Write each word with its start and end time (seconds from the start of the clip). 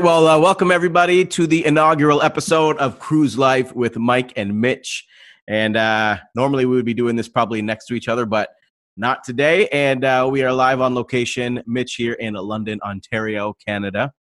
right. 0.00 0.06
Well, 0.06 0.26
uh, 0.26 0.38
welcome 0.38 0.70
everybody 0.70 1.26
to 1.26 1.46
the 1.46 1.66
inaugural 1.66 2.22
episode 2.22 2.78
of 2.78 2.98
Cruise 2.98 3.36
Life 3.36 3.74
with 3.74 3.96
Mike 3.98 4.32
and 4.36 4.58
Mitch. 4.58 5.06
And 5.46 5.76
uh, 5.76 6.18
normally 6.34 6.64
we 6.64 6.76
would 6.76 6.84
be 6.86 6.94
doing 6.94 7.16
this 7.16 7.28
probably 7.28 7.60
next 7.60 7.86
to 7.86 7.94
each 7.94 8.08
other, 8.08 8.24
but 8.24 8.48
not 8.96 9.24
today. 9.24 9.68
And 9.68 10.04
uh, 10.04 10.26
we 10.30 10.42
are 10.42 10.52
live 10.52 10.80
on 10.80 10.94
location. 10.94 11.62
Mitch 11.66 11.96
here 11.96 12.14
in 12.14 12.34
London, 12.34 12.80
Ontario, 12.82 13.54
Canada. 13.66 14.12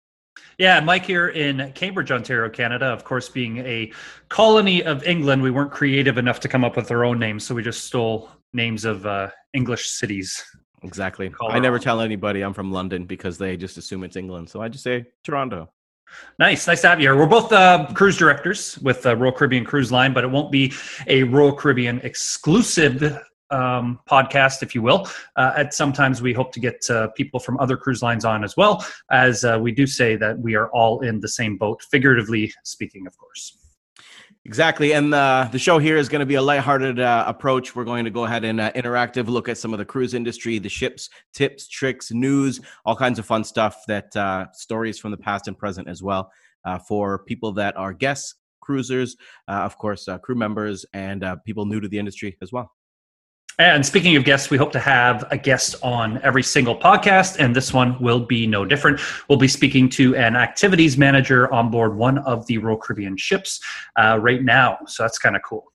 Yeah, 0.58 0.82
Mike 0.82 1.06
here 1.06 1.30
in 1.30 1.72
Cambridge, 1.74 2.12
Ontario, 2.12 2.50
Canada. 2.50 2.88
Of 2.88 3.06
course, 3.06 3.30
being 3.30 3.60
a 3.60 3.92
colony 4.28 4.84
of 4.84 5.04
England, 5.04 5.42
we 5.42 5.52
weren't 5.52 5.72
creative 5.72 6.18
enough 6.18 6.42
to 6.42 6.50
come 6.50 6.66
up 6.66 6.76
with 6.76 6.92
our 6.92 7.06
own 7.06 7.20
names, 7.20 7.46
so 7.46 7.56
we 7.56 7.64
just 7.64 7.86
stole 7.86 8.30
names 8.54 8.84
of 8.84 9.06
uh, 9.06 9.30
English 9.54 9.88
cities. 9.90 10.44
Exactly. 10.84 11.34
I 11.42 11.60
never 11.60 11.80
tell 11.80 12.02
anybody 12.02 12.42
I'm 12.42 12.54
from 12.54 12.72
London 12.72 13.06
because 13.06 13.38
they 13.38 13.58
just 13.58 13.78
assume 13.78 14.04
it's 14.04 14.16
England. 14.16 14.50
So 14.50 14.62
I 14.62 14.70
just 14.70 14.84
say 14.84 15.06
Toronto. 15.24 15.70
Nice, 16.40 16.66
nice 16.68 16.82
to 16.82 16.90
have 16.90 17.00
you 17.00 17.10
here. 17.10 17.16
We're 17.16 17.28
both 17.28 17.52
uh, 17.52 17.88
cruise 17.94 18.18
directors 18.18 18.80
with 18.80 19.06
uh, 19.06 19.16
Royal 19.16 19.32
Caribbean 19.32 19.64
Cruise 19.64 19.92
Line, 19.92 20.14
but 20.14 20.24
it 20.24 20.28
won't 20.32 20.52
be 20.52 20.74
a 21.08 21.24
Royal 21.24 21.54
Caribbean 21.54 22.00
exclusive 22.00 23.20
um, 23.52 24.00
podcast, 24.10 24.64
if 24.64 24.74
you 24.74 24.82
will. 24.82 25.08
Uh, 25.36 25.54
at 25.58 25.74
sometimes 25.74 26.22
we 26.22 26.34
hope 26.34 26.52
to 26.54 26.60
get 26.60 26.88
uh, 26.90 27.10
people 27.10 27.40
from 27.40 27.60
other 27.60 27.78
cruise 27.78 28.02
lines 28.02 28.26
on 28.26 28.44
as 28.44 28.56
well, 28.58 28.86
as 29.12 29.44
uh, 29.44 29.58
we 29.62 29.72
do 29.72 29.86
say 29.86 30.16
that 30.16 30.40
we 30.40 30.56
are 30.56 30.70
all 30.72 31.02
in 31.02 31.20
the 31.20 31.28
same 31.28 31.58
boat, 31.58 31.82
figuratively 31.92 32.54
speaking, 32.64 33.06
of 33.06 33.18
course. 33.18 33.59
Exactly, 34.46 34.94
and 34.94 35.14
uh, 35.14 35.50
the 35.52 35.60
show 35.60 35.80
here 35.80 35.98
is 35.98 36.08
going 36.08 36.22
to 36.22 36.26
be 36.26 36.36
a 36.36 36.42
lighthearted 36.42 37.00
uh, 37.00 37.26
approach. 37.28 37.76
We're 37.76 37.84
going 37.84 38.06
to 38.06 38.12
go 38.12 38.24
ahead 38.24 38.46
and 38.46 38.60
uh, 38.62 38.72
interactive 38.72 39.28
look 39.28 39.50
at 39.50 39.58
some 39.58 39.74
of 39.74 39.80
the 39.80 39.86
cruise 39.86 40.14
industry, 40.14 40.60
the 40.60 40.70
ships, 40.70 41.10
tips, 41.34 41.68
tricks, 41.68 42.10
news, 42.12 42.62
all 42.86 42.96
kinds 42.96 43.20
of 43.20 43.26
fun 43.26 43.44
stuff. 43.44 43.84
That 43.88 44.16
uh, 44.16 44.48
stories 44.54 44.98
from 44.98 45.12
the 45.12 45.18
past 45.18 45.48
and 45.48 45.58
present 45.58 45.90
as 45.90 46.02
well 46.02 46.32
uh, 46.64 46.80
for 46.80 47.20
people 47.26 47.52
that 47.54 47.76
are 47.76 47.94
guests, 47.94 48.36
cruisers, 48.62 49.18
uh, 49.50 49.64
of 49.64 49.78
course, 49.78 50.08
crew 50.24 50.36
members, 50.36 50.86
and 50.94 51.24
people 51.46 51.66
new 51.66 51.82
to 51.82 51.90
the 51.90 52.00
industry 52.00 52.38
as 52.42 52.52
well. 52.52 52.72
And 53.60 53.86
speaking 53.86 54.16
of 54.16 54.24
guests, 54.24 54.50
we 54.50 54.56
hope 54.56 54.72
to 54.72 54.80
have 54.80 55.28
a 55.32 55.38
guest 55.38 55.76
on 55.84 56.22
every 56.24 56.44
single 56.44 56.80
podcast, 56.80 57.36
and 57.40 57.54
this 57.54 57.74
one 57.74 58.02
will 58.02 58.22
be 58.22 58.48
no 58.48 58.64
different. 58.64 59.02
We'll 59.28 59.38
be 59.38 59.50
speaking 59.50 59.90
to 59.90 60.16
an 60.16 60.38
activities 60.38 60.98
manager 60.98 61.54
on 61.54 61.70
board 61.70 61.98
one 61.98 62.20
of 62.20 62.46
the 62.48 62.58
Royal 62.58 62.78
Caribbean 62.78 63.18
ships 63.18 63.60
uh, 63.98 64.18
right 64.22 64.42
now. 64.42 64.78
So 64.88 65.04
that's 65.04 65.20
kind 65.20 65.36
of 65.36 65.42
cool. 65.48 65.66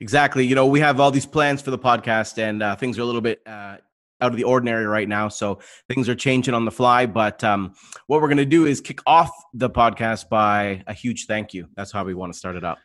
Exactly. 0.00 0.44
You 0.44 0.56
know, 0.56 0.66
we 0.66 0.80
have 0.80 0.98
all 0.98 1.12
these 1.12 1.26
plans 1.26 1.62
for 1.62 1.70
the 1.70 1.78
podcast, 1.78 2.38
and 2.38 2.60
uh, 2.60 2.74
things 2.74 2.98
are 2.98 3.02
a 3.02 3.06
little 3.06 3.20
bit 3.20 3.40
uh, 3.46 3.76
out 4.20 4.32
of 4.32 4.36
the 4.36 4.44
ordinary 4.44 4.86
right 4.86 5.08
now. 5.08 5.28
So 5.28 5.60
things 5.88 6.08
are 6.08 6.16
changing 6.16 6.54
on 6.54 6.64
the 6.64 6.72
fly. 6.72 7.06
But 7.06 7.44
um, 7.44 7.74
what 8.08 8.20
we're 8.20 8.28
going 8.28 8.38
to 8.38 8.44
do 8.44 8.66
is 8.66 8.80
kick 8.80 8.98
off 9.06 9.30
the 9.54 9.70
podcast 9.70 10.28
by 10.28 10.82
a 10.88 10.92
huge 10.92 11.26
thank 11.26 11.54
you. 11.54 11.68
That's 11.76 11.92
how 11.92 12.02
we 12.02 12.14
want 12.14 12.32
to 12.32 12.38
start 12.38 12.56
it 12.56 12.64
out. 12.64 12.78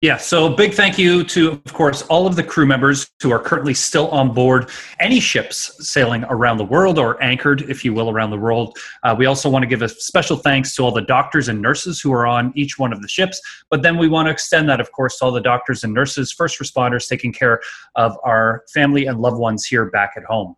Yeah, 0.00 0.16
so 0.16 0.48
big 0.48 0.74
thank 0.74 0.96
you 0.96 1.24
to, 1.24 1.50
of 1.50 1.72
course, 1.72 2.02
all 2.02 2.28
of 2.28 2.36
the 2.36 2.44
crew 2.44 2.66
members 2.66 3.10
who 3.20 3.32
are 3.32 3.40
currently 3.40 3.74
still 3.74 4.06
on 4.10 4.32
board 4.32 4.70
any 5.00 5.18
ships 5.18 5.74
sailing 5.90 6.24
around 6.28 6.58
the 6.58 6.64
world 6.64 7.00
or 7.00 7.20
anchored, 7.20 7.62
if 7.62 7.84
you 7.84 7.92
will, 7.92 8.08
around 8.08 8.30
the 8.30 8.38
world. 8.38 8.78
Uh, 9.02 9.16
we 9.18 9.26
also 9.26 9.50
want 9.50 9.64
to 9.64 9.66
give 9.66 9.82
a 9.82 9.88
special 9.88 10.36
thanks 10.36 10.76
to 10.76 10.84
all 10.84 10.92
the 10.92 11.02
doctors 11.02 11.48
and 11.48 11.60
nurses 11.60 12.00
who 12.00 12.12
are 12.12 12.28
on 12.28 12.52
each 12.54 12.78
one 12.78 12.92
of 12.92 13.02
the 13.02 13.08
ships. 13.08 13.40
But 13.70 13.82
then 13.82 13.98
we 13.98 14.06
want 14.06 14.26
to 14.26 14.30
extend 14.30 14.68
that, 14.68 14.78
of 14.78 14.92
course, 14.92 15.18
to 15.18 15.24
all 15.24 15.32
the 15.32 15.40
doctors 15.40 15.82
and 15.82 15.92
nurses, 15.92 16.30
first 16.30 16.60
responders 16.60 17.08
taking 17.08 17.32
care 17.32 17.60
of 17.96 18.16
our 18.22 18.62
family 18.72 19.06
and 19.06 19.18
loved 19.18 19.38
ones 19.38 19.64
here 19.64 19.86
back 19.90 20.12
at 20.16 20.22
home. 20.22 20.54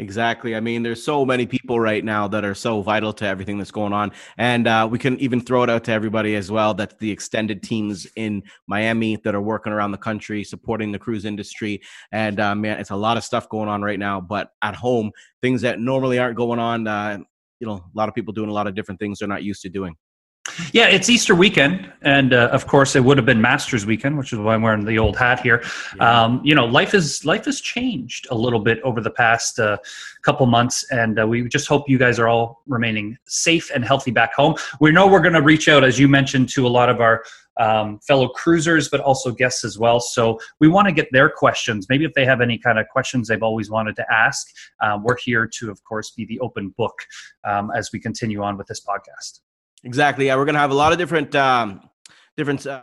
Exactly. 0.00 0.56
I 0.56 0.60
mean, 0.60 0.82
there's 0.82 1.04
so 1.04 1.26
many 1.26 1.44
people 1.44 1.78
right 1.78 2.02
now 2.02 2.26
that 2.28 2.42
are 2.42 2.54
so 2.54 2.80
vital 2.80 3.12
to 3.12 3.26
everything 3.26 3.58
that's 3.58 3.70
going 3.70 3.92
on. 3.92 4.12
And 4.38 4.66
uh, 4.66 4.88
we 4.90 4.98
can 4.98 5.20
even 5.20 5.42
throw 5.42 5.62
it 5.62 5.68
out 5.68 5.84
to 5.84 5.92
everybody 5.92 6.36
as 6.36 6.50
well 6.50 6.72
that 6.74 6.98
the 7.00 7.10
extended 7.10 7.62
teams 7.62 8.06
in 8.16 8.42
Miami 8.66 9.16
that 9.16 9.34
are 9.34 9.42
working 9.42 9.74
around 9.74 9.92
the 9.92 9.98
country, 9.98 10.42
supporting 10.42 10.90
the 10.90 10.98
cruise 10.98 11.26
industry. 11.26 11.82
And 12.12 12.40
uh, 12.40 12.54
man, 12.54 12.80
it's 12.80 12.88
a 12.88 12.96
lot 12.96 13.18
of 13.18 13.24
stuff 13.24 13.46
going 13.50 13.68
on 13.68 13.82
right 13.82 13.98
now. 13.98 14.22
But 14.22 14.52
at 14.62 14.74
home, 14.74 15.12
things 15.42 15.60
that 15.60 15.80
normally 15.80 16.18
aren't 16.18 16.36
going 16.36 16.58
on, 16.58 16.86
uh, 16.86 17.18
you 17.58 17.66
know, 17.66 17.74
a 17.74 17.90
lot 17.92 18.08
of 18.08 18.14
people 18.14 18.32
doing 18.32 18.48
a 18.48 18.54
lot 18.54 18.66
of 18.66 18.74
different 18.74 19.00
things 19.00 19.18
they're 19.18 19.28
not 19.28 19.42
used 19.42 19.60
to 19.62 19.68
doing. 19.68 19.96
Yeah, 20.72 20.88
it's 20.88 21.08
Easter 21.08 21.34
weekend, 21.34 21.92
and 22.02 22.32
uh, 22.32 22.48
of 22.52 22.66
course, 22.66 22.96
it 22.96 23.04
would 23.04 23.16
have 23.16 23.26
been 23.26 23.40
Masters 23.40 23.86
weekend, 23.86 24.16
which 24.18 24.32
is 24.32 24.38
why 24.38 24.54
I'm 24.54 24.62
wearing 24.62 24.84
the 24.84 24.98
old 24.98 25.16
hat 25.16 25.40
here. 25.40 25.62
Yeah. 25.96 26.22
Um, 26.22 26.40
you 26.44 26.54
know, 26.54 26.64
life 26.64 26.94
is 26.94 27.24
life 27.24 27.44
has 27.46 27.60
changed 27.60 28.26
a 28.30 28.34
little 28.34 28.60
bit 28.60 28.80
over 28.82 29.00
the 29.00 29.10
past 29.10 29.58
uh, 29.58 29.78
couple 30.22 30.46
months, 30.46 30.84
and 30.90 31.20
uh, 31.20 31.26
we 31.26 31.48
just 31.48 31.68
hope 31.68 31.88
you 31.88 31.98
guys 31.98 32.18
are 32.18 32.28
all 32.28 32.62
remaining 32.66 33.16
safe 33.26 33.70
and 33.74 33.84
healthy 33.84 34.10
back 34.10 34.34
home. 34.34 34.54
We 34.80 34.92
know 34.92 35.06
we're 35.06 35.20
going 35.20 35.34
to 35.34 35.42
reach 35.42 35.68
out, 35.68 35.84
as 35.84 35.98
you 35.98 36.08
mentioned, 36.08 36.48
to 36.50 36.66
a 36.66 36.68
lot 36.68 36.88
of 36.88 37.00
our 37.00 37.24
um, 37.58 37.98
fellow 38.00 38.28
cruisers, 38.28 38.88
but 38.88 39.00
also 39.00 39.30
guests 39.30 39.64
as 39.64 39.78
well. 39.78 40.00
So 40.00 40.40
we 40.60 40.68
want 40.68 40.88
to 40.88 40.92
get 40.92 41.08
their 41.12 41.28
questions. 41.28 41.86
Maybe 41.88 42.04
if 42.04 42.14
they 42.14 42.24
have 42.24 42.40
any 42.40 42.58
kind 42.58 42.78
of 42.78 42.88
questions 42.88 43.28
they've 43.28 43.42
always 43.42 43.70
wanted 43.70 43.96
to 43.96 44.06
ask, 44.12 44.46
um, 44.82 45.02
we're 45.02 45.18
here 45.18 45.46
to, 45.58 45.70
of 45.70 45.82
course, 45.84 46.10
be 46.10 46.24
the 46.24 46.40
open 46.40 46.70
book 46.76 46.94
um, 47.44 47.70
as 47.76 47.90
we 47.92 48.00
continue 48.00 48.42
on 48.42 48.56
with 48.56 48.66
this 48.66 48.80
podcast. 48.80 49.40
Exactly. 49.84 50.26
Yeah, 50.26 50.36
we're 50.36 50.44
gonna 50.44 50.58
have 50.58 50.70
a 50.70 50.74
lot 50.74 50.92
of 50.92 50.98
different 50.98 51.34
um, 51.34 51.80
different 52.36 52.66
uh, 52.66 52.82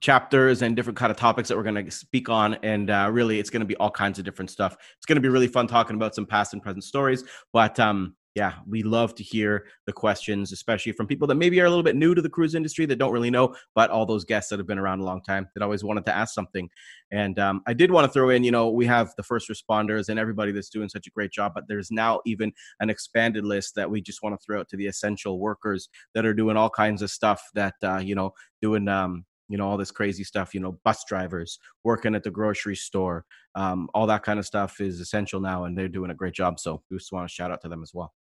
chapters 0.00 0.62
and 0.62 0.74
different 0.74 0.96
kind 0.96 1.10
of 1.10 1.16
topics 1.16 1.48
that 1.48 1.56
we're 1.56 1.62
to 1.84 1.90
speak 1.90 2.28
on 2.28 2.54
and 2.62 2.90
uh, 2.90 3.08
really 3.10 3.38
it's 3.38 3.50
to 3.60 3.66
be 3.66 3.76
all 3.76 3.90
kinds 3.90 4.18
of 4.18 4.24
different 4.24 4.50
stuff 4.50 4.76
it's 4.96 5.06
to 5.16 5.20
be 5.20 5.28
really 5.28 5.46
fun 5.46 5.66
talking 5.66 5.94
about 5.94 6.14
some 6.14 6.26
past 6.26 6.52
and 6.52 6.62
present 6.62 6.82
stories 6.82 7.22
but 7.52 7.78
um, 7.78 8.14
yeah, 8.34 8.54
we 8.66 8.82
love 8.82 9.14
to 9.16 9.22
hear 9.22 9.66
the 9.84 9.92
questions, 9.92 10.52
especially 10.52 10.92
from 10.92 11.06
people 11.06 11.28
that 11.28 11.34
maybe 11.34 11.60
are 11.60 11.66
a 11.66 11.68
little 11.68 11.82
bit 11.82 11.96
new 11.96 12.14
to 12.14 12.22
the 12.22 12.30
cruise 12.30 12.54
industry 12.54 12.86
that 12.86 12.96
don't 12.96 13.12
really 13.12 13.30
know, 13.30 13.54
but 13.74 13.90
all 13.90 14.06
those 14.06 14.24
guests 14.24 14.48
that 14.48 14.58
have 14.58 14.66
been 14.66 14.78
around 14.78 15.00
a 15.00 15.04
long 15.04 15.22
time 15.22 15.48
that 15.54 15.62
always 15.62 15.84
wanted 15.84 16.06
to 16.06 16.16
ask 16.16 16.32
something. 16.32 16.68
And 17.10 17.38
um, 17.38 17.62
I 17.66 17.74
did 17.74 17.90
want 17.90 18.06
to 18.06 18.12
throw 18.12 18.30
in, 18.30 18.42
you 18.42 18.50
know, 18.50 18.70
we 18.70 18.86
have 18.86 19.12
the 19.16 19.22
first 19.22 19.50
responders 19.50 20.08
and 20.08 20.18
everybody 20.18 20.50
that's 20.50 20.70
doing 20.70 20.88
such 20.88 21.06
a 21.06 21.10
great 21.10 21.30
job, 21.30 21.52
but 21.54 21.64
there's 21.68 21.90
now 21.90 22.20
even 22.24 22.52
an 22.80 22.88
expanded 22.88 23.44
list 23.44 23.74
that 23.74 23.90
we 23.90 24.00
just 24.00 24.22
want 24.22 24.38
to 24.38 24.42
throw 24.44 24.60
out 24.60 24.68
to 24.70 24.78
the 24.78 24.86
essential 24.86 25.38
workers 25.38 25.90
that 26.14 26.24
are 26.24 26.34
doing 26.34 26.56
all 26.56 26.70
kinds 26.70 27.02
of 27.02 27.10
stuff 27.10 27.42
that, 27.54 27.74
uh, 27.82 27.98
you 27.98 28.14
know, 28.14 28.32
doing, 28.62 28.88
um, 28.88 29.26
you 29.48 29.58
know 29.58 29.68
all 29.68 29.76
this 29.76 29.90
crazy 29.90 30.24
stuff 30.24 30.54
you 30.54 30.60
know 30.60 30.78
bus 30.82 31.04
drivers 31.04 31.58
working 31.84 32.14
at 32.14 32.22
the 32.22 32.30
grocery 32.30 32.76
store 32.76 33.26
um, 33.54 33.88
all 33.92 34.06
that 34.06 34.22
kind 34.22 34.38
of 34.38 34.46
stuff 34.46 34.80
is 34.80 34.98
essential 34.98 35.40
now 35.40 35.64
and 35.64 35.76
they're 35.76 35.88
doing 35.88 36.10
a 36.10 36.14
great 36.14 36.32
job 36.32 36.58
so 36.58 36.82
we 36.90 36.96
just 36.96 37.12
want 37.12 37.28
to 37.28 37.32
shout 37.32 37.50
out 37.50 37.60
to 37.60 37.68
them 37.68 37.82
as 37.82 37.92
well 37.92 38.14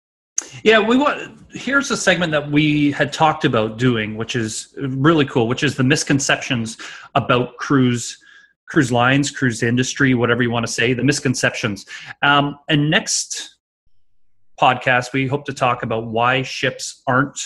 yeah, 0.62 0.78
we 0.78 0.96
want. 0.96 1.38
Here's 1.50 1.90
a 1.90 1.96
segment 1.96 2.32
that 2.32 2.50
we 2.50 2.92
had 2.92 3.12
talked 3.12 3.44
about 3.44 3.76
doing, 3.76 4.16
which 4.16 4.36
is 4.36 4.74
really 4.78 5.26
cool, 5.26 5.48
which 5.48 5.62
is 5.62 5.76
the 5.76 5.84
misconceptions 5.84 6.78
about 7.14 7.56
cruise 7.56 8.18
cruise 8.70 8.92
lines, 8.92 9.30
cruise 9.32 9.62
industry, 9.64 10.14
whatever 10.14 10.42
you 10.42 10.50
want 10.50 10.64
to 10.64 10.72
say, 10.72 10.92
the 10.92 11.02
misconceptions. 11.02 11.86
Um, 12.22 12.56
and 12.68 12.88
next 12.88 13.56
podcast, 14.60 15.12
we 15.12 15.26
hope 15.26 15.44
to 15.46 15.52
talk 15.52 15.82
about 15.82 16.06
why 16.06 16.42
ships 16.42 17.02
aren't 17.06 17.38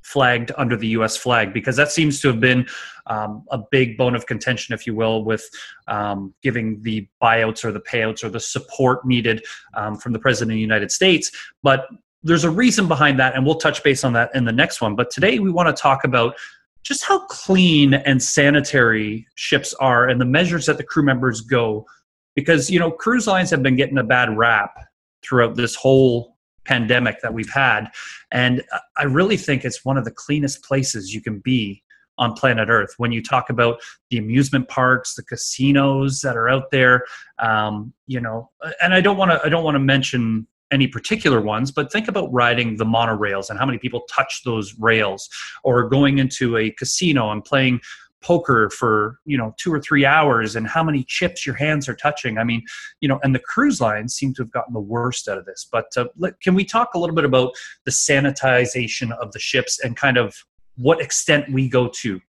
flagged 0.00 0.50
under 0.56 0.76
the 0.76 0.88
U.S. 0.88 1.16
flag 1.16 1.52
because 1.52 1.76
that 1.76 1.92
seems 1.92 2.20
to 2.20 2.28
have 2.28 2.40
been 2.40 2.66
um, 3.06 3.44
a 3.50 3.58
big 3.70 3.96
bone 3.96 4.14
of 4.14 4.26
contention, 4.26 4.74
if 4.74 4.86
you 4.86 4.94
will, 4.94 5.24
with 5.24 5.48
um, 5.88 6.34
giving 6.42 6.82
the 6.82 7.06
buyouts 7.22 7.64
or 7.64 7.72
the 7.72 7.80
payouts 7.80 8.24
or 8.24 8.28
the 8.28 8.40
support 8.40 9.04
needed 9.06 9.44
um, 9.74 9.96
from 9.96 10.12
the 10.12 10.18
president 10.18 10.52
of 10.52 10.56
the 10.56 10.60
United 10.60 10.90
States. 10.90 11.30
But 11.62 11.86
there's 12.22 12.44
a 12.44 12.50
reason 12.50 12.88
behind 12.88 13.18
that, 13.18 13.34
and 13.34 13.44
we'll 13.44 13.56
touch 13.56 13.82
base 13.82 14.04
on 14.04 14.12
that 14.12 14.30
in 14.34 14.44
the 14.44 14.52
next 14.52 14.80
one. 14.80 14.94
But 14.94 15.10
today 15.10 15.38
we 15.38 15.50
want 15.50 15.74
to 15.74 15.80
talk 15.80 16.04
about 16.04 16.36
just 16.84 17.04
how 17.04 17.26
clean 17.26 17.94
and 17.94 18.22
sanitary 18.22 19.26
ships 19.34 19.72
are 19.74 20.08
and 20.08 20.20
the 20.20 20.26
measures 20.26 20.66
that 20.66 20.78
the 20.78 20.84
crew 20.84 21.04
members 21.04 21.40
go. 21.40 21.86
Because, 22.34 22.70
you 22.70 22.78
know, 22.78 22.90
cruise 22.90 23.26
lines 23.26 23.50
have 23.50 23.62
been 23.62 23.76
getting 23.76 23.98
a 23.98 24.04
bad 24.04 24.36
rap 24.36 24.74
throughout 25.22 25.54
this 25.54 25.74
whole 25.74 26.36
pandemic 26.64 27.20
that 27.22 27.34
we've 27.34 27.50
had. 27.50 27.88
And 28.30 28.62
I 28.96 29.04
really 29.04 29.36
think 29.36 29.64
it's 29.64 29.84
one 29.84 29.96
of 29.96 30.04
the 30.04 30.10
cleanest 30.10 30.64
places 30.64 31.14
you 31.14 31.20
can 31.20 31.40
be 31.40 31.82
on 32.18 32.34
planet 32.34 32.68
Earth. 32.68 32.94
When 32.96 33.12
you 33.12 33.22
talk 33.22 33.50
about 33.50 33.80
the 34.10 34.18
amusement 34.18 34.68
parks, 34.68 35.14
the 35.14 35.24
casinos 35.24 36.20
that 36.20 36.36
are 36.36 36.48
out 36.48 36.70
there, 36.70 37.04
um, 37.38 37.92
you 38.06 38.20
know, 38.20 38.50
and 38.82 38.94
I 38.94 39.00
don't 39.00 39.16
want 39.16 39.30
to 39.30 39.40
I 39.44 39.48
don't 39.48 39.64
want 39.64 39.74
to 39.74 39.80
mention 39.80 40.46
any 40.72 40.86
particular 40.88 41.40
ones, 41.40 41.70
but 41.70 41.92
think 41.92 42.08
about 42.08 42.32
riding 42.32 42.76
the 42.76 42.84
monorails 42.84 43.50
and 43.50 43.58
how 43.58 43.66
many 43.66 43.78
people 43.78 44.02
touch 44.10 44.42
those 44.44 44.74
rails, 44.78 45.28
or 45.62 45.88
going 45.88 46.18
into 46.18 46.56
a 46.56 46.70
casino 46.70 47.30
and 47.30 47.44
playing 47.44 47.80
poker 48.22 48.70
for 48.70 49.18
you 49.24 49.36
know 49.36 49.52
two 49.58 49.72
or 49.72 49.80
three 49.80 50.06
hours 50.06 50.54
and 50.54 50.68
how 50.68 50.82
many 50.82 51.04
chips 51.04 51.44
your 51.44 51.56
hands 51.56 51.88
are 51.88 51.94
touching. 51.94 52.38
I 52.38 52.44
mean 52.44 52.62
you 53.00 53.08
know 53.08 53.18
and 53.22 53.34
the 53.34 53.40
cruise 53.40 53.80
lines 53.80 54.14
seem 54.14 54.32
to 54.34 54.42
have 54.42 54.52
gotten 54.52 54.72
the 54.72 54.80
worst 54.80 55.28
out 55.28 55.38
of 55.38 55.44
this 55.44 55.66
but 55.70 55.86
uh, 55.96 56.04
can 56.40 56.54
we 56.54 56.64
talk 56.64 56.94
a 56.94 56.98
little 56.98 57.16
bit 57.16 57.24
about 57.24 57.52
the 57.84 57.90
sanitization 57.90 59.10
of 59.18 59.32
the 59.32 59.40
ships 59.40 59.80
and 59.80 59.96
kind 59.96 60.16
of 60.16 60.36
what 60.76 61.00
extent 61.00 61.52
we 61.52 61.68
go 61.68 61.88
to? 61.88 62.20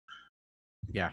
Yeah 0.91 1.11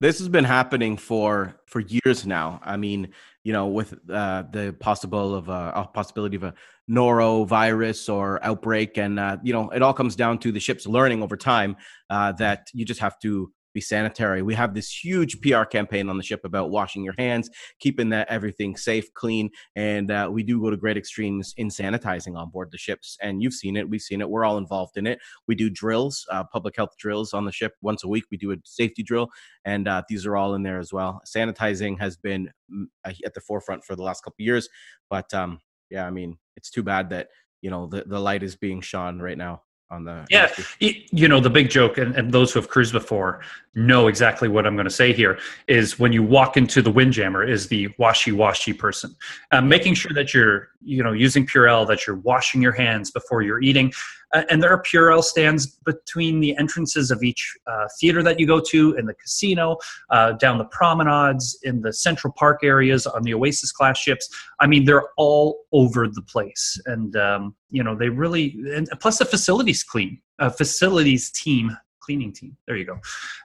This 0.00 0.18
has 0.18 0.28
been 0.28 0.44
happening 0.44 0.96
for 0.96 1.58
for 1.66 1.80
years 1.80 2.26
now. 2.26 2.60
I 2.62 2.76
mean, 2.76 3.08
you 3.44 3.52
know, 3.52 3.66
with 3.66 3.94
uh, 4.10 4.44
the 4.50 4.76
possible 4.78 5.34
of 5.34 5.48
a, 5.48 5.72
a, 5.74 5.86
possibility 5.86 6.36
of 6.36 6.42
a 6.42 6.54
norovirus 6.90 8.12
or 8.12 8.44
outbreak, 8.44 8.98
and 8.98 9.18
uh, 9.18 9.38
you 9.42 9.52
know, 9.52 9.70
it 9.70 9.82
all 9.82 9.94
comes 9.94 10.14
down 10.14 10.38
to 10.40 10.52
the 10.52 10.60
ships 10.60 10.86
learning 10.86 11.22
over 11.22 11.36
time 11.36 11.76
uh, 12.10 12.32
that 12.32 12.68
you 12.74 12.84
just 12.84 13.00
have 13.00 13.18
to 13.20 13.50
be 13.76 13.80
sanitary. 13.82 14.40
We 14.40 14.54
have 14.54 14.72
this 14.72 14.90
huge 14.90 15.38
PR 15.42 15.64
campaign 15.64 16.08
on 16.08 16.16
the 16.16 16.22
ship 16.22 16.40
about 16.44 16.70
washing 16.70 17.04
your 17.04 17.14
hands, 17.18 17.50
keeping 17.78 18.08
that 18.08 18.26
everything 18.28 18.74
safe, 18.74 19.12
clean, 19.12 19.50
and 19.76 20.10
uh, 20.10 20.30
we 20.32 20.42
do 20.42 20.58
go 20.62 20.70
to 20.70 20.78
great 20.78 20.96
extremes 20.96 21.52
in 21.58 21.68
sanitizing 21.68 22.36
on 22.36 22.48
board 22.48 22.70
the 22.72 22.78
ships. 22.78 23.18
And 23.20 23.42
you've 23.42 23.52
seen 23.52 23.76
it, 23.76 23.88
we've 23.88 24.00
seen 24.00 24.22
it. 24.22 24.30
We're 24.30 24.46
all 24.46 24.56
involved 24.56 24.96
in 24.96 25.06
it. 25.06 25.18
We 25.46 25.54
do 25.54 25.68
drills, 25.68 26.26
uh, 26.32 26.44
public 26.44 26.74
health 26.74 26.96
drills 26.98 27.34
on 27.34 27.44
the 27.44 27.52
ship 27.52 27.74
once 27.82 28.02
a 28.02 28.08
week. 28.08 28.24
We 28.30 28.38
do 28.38 28.50
a 28.52 28.56
safety 28.64 29.02
drill, 29.02 29.28
and 29.66 29.86
uh, 29.86 30.02
these 30.08 30.24
are 30.24 30.36
all 30.36 30.54
in 30.54 30.62
there 30.62 30.78
as 30.78 30.90
well. 30.90 31.20
Sanitizing 31.26 32.00
has 32.00 32.16
been 32.16 32.48
mm, 32.72 32.86
at 33.04 33.34
the 33.34 33.42
forefront 33.42 33.84
for 33.84 33.94
the 33.94 34.02
last 34.02 34.24
couple 34.24 34.42
years, 34.42 34.70
but 35.10 35.32
um, 35.34 35.60
yeah, 35.90 36.06
I 36.06 36.10
mean, 36.10 36.38
it's 36.56 36.70
too 36.70 36.82
bad 36.82 37.10
that 37.10 37.28
you 37.60 37.68
know 37.68 37.86
the, 37.86 38.04
the 38.06 38.20
light 38.20 38.42
is 38.42 38.56
being 38.56 38.80
shone 38.80 39.20
right 39.20 39.36
now 39.36 39.60
on 39.90 40.04
the 40.04 40.26
yeah 40.30 40.50
you 40.80 41.28
know 41.28 41.38
the 41.38 41.50
big 41.50 41.70
joke 41.70 41.96
and, 41.96 42.16
and, 42.16 42.32
those 42.32 42.52
who 42.52 42.58
have 42.58 42.68
cruised 42.68 42.92
before 42.92 43.40
know 43.76 44.08
exactly 44.08 44.48
what 44.48 44.66
i'm 44.66 44.74
going 44.74 44.84
to 44.84 44.90
say 44.90 45.12
here 45.12 45.38
is 45.68 45.96
when 45.98 46.12
you 46.12 46.22
walk 46.22 46.56
into 46.56 46.82
the 46.82 46.90
windjammer 46.90 47.44
is 47.44 47.68
the 47.68 47.88
washy 47.98 48.32
washy 48.32 48.72
person. 48.72 49.14
Um, 49.52 49.68
making 49.68 49.94
sure 49.94 50.12
that 50.14 50.32
you're 50.34 50.68
you 50.86 51.02
know 51.02 51.12
using 51.12 51.46
purell 51.46 51.86
that 51.86 52.06
you're 52.06 52.16
washing 52.16 52.62
your 52.62 52.72
hands 52.72 53.10
before 53.10 53.42
you're 53.42 53.62
eating 53.62 53.92
uh, 54.32 54.42
and 54.50 54.62
there 54.62 54.70
are 54.70 54.82
Purell 54.82 55.22
stands 55.22 55.66
between 55.66 56.40
the 56.40 56.56
entrances 56.56 57.10
of 57.10 57.22
each 57.22 57.56
uh, 57.66 57.86
theater 58.00 58.22
that 58.22 58.40
you 58.40 58.46
go 58.46 58.60
to, 58.60 58.94
in 58.94 59.06
the 59.06 59.14
casino, 59.14 59.78
uh, 60.10 60.32
down 60.32 60.58
the 60.58 60.64
promenades, 60.64 61.58
in 61.62 61.80
the 61.80 61.92
Central 61.92 62.32
Park 62.32 62.60
areas, 62.62 63.06
on 63.06 63.22
the 63.22 63.34
Oasis 63.34 63.72
class 63.72 63.98
ships. 63.98 64.28
I 64.60 64.66
mean, 64.66 64.84
they're 64.84 65.08
all 65.16 65.60
over 65.72 66.08
the 66.08 66.22
place, 66.22 66.80
and 66.86 67.16
um, 67.16 67.54
you 67.70 67.82
know 67.82 67.94
they 67.94 68.08
really. 68.08 68.56
And 68.74 68.88
plus, 69.00 69.18
the 69.18 69.24
facilities 69.24 69.82
clean. 69.82 70.20
Uh, 70.38 70.50
facilities 70.50 71.30
team 71.30 71.76
cleaning 72.00 72.32
team. 72.32 72.56
There 72.66 72.76
you 72.76 72.84
go. 72.84 72.98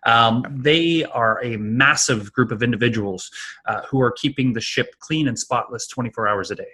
Um, 0.06 0.46
they 0.50 1.04
are 1.06 1.44
a 1.44 1.58
massive 1.58 2.32
group 2.32 2.52
of 2.52 2.62
individuals 2.62 3.32
uh, 3.66 3.82
who 3.90 4.00
are 4.02 4.12
keeping 4.12 4.54
the 4.54 4.62
ship 4.62 4.94
clean 5.00 5.28
and 5.28 5.40
spotless 5.40 5.88
24 5.88 6.28
hours 6.28 6.52
a 6.52 6.56
day. 6.56 6.68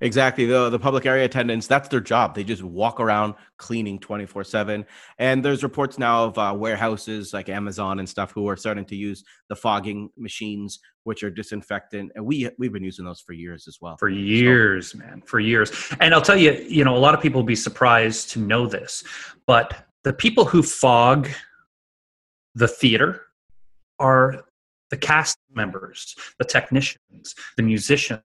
Exactly. 0.00 0.46
The 0.46 0.70
the 0.70 0.78
public 0.78 1.06
area 1.06 1.24
attendants, 1.24 1.66
that's 1.66 1.88
their 1.88 2.00
job. 2.00 2.34
They 2.34 2.44
just 2.44 2.62
walk 2.62 3.00
around 3.00 3.34
cleaning 3.56 3.98
24/7. 3.98 4.84
And 5.18 5.44
there's 5.44 5.62
reports 5.62 5.98
now 5.98 6.24
of 6.24 6.38
uh, 6.38 6.54
warehouses 6.56 7.32
like 7.32 7.48
Amazon 7.48 7.98
and 7.98 8.08
stuff 8.08 8.32
who 8.32 8.48
are 8.48 8.56
starting 8.56 8.84
to 8.86 8.96
use 8.96 9.24
the 9.48 9.56
fogging 9.56 10.10
machines 10.16 10.80
which 11.04 11.22
are 11.22 11.30
disinfectant 11.30 12.12
and 12.14 12.24
we 12.24 12.48
we've 12.58 12.72
been 12.72 12.84
using 12.84 13.04
those 13.04 13.20
for 13.20 13.32
years 13.32 13.66
as 13.66 13.78
well. 13.80 13.96
For 13.96 14.08
years, 14.08 14.92
so. 14.92 14.98
man, 14.98 15.22
for 15.26 15.40
years. 15.40 15.72
And 16.00 16.14
I'll 16.14 16.22
tell 16.22 16.36
you, 16.36 16.52
you 16.68 16.84
know, 16.84 16.96
a 16.96 16.98
lot 16.98 17.14
of 17.14 17.20
people 17.20 17.40
will 17.40 17.46
be 17.46 17.56
surprised 17.56 18.30
to 18.30 18.38
know 18.38 18.66
this, 18.66 19.02
but 19.46 19.86
the 20.04 20.12
people 20.12 20.44
who 20.44 20.62
fog 20.62 21.28
the 22.54 22.68
theater 22.68 23.22
are 23.98 24.44
the 24.90 24.96
cast 24.96 25.38
members, 25.54 26.14
the 26.38 26.44
technicians, 26.44 27.34
the 27.56 27.62
musicians 27.62 28.20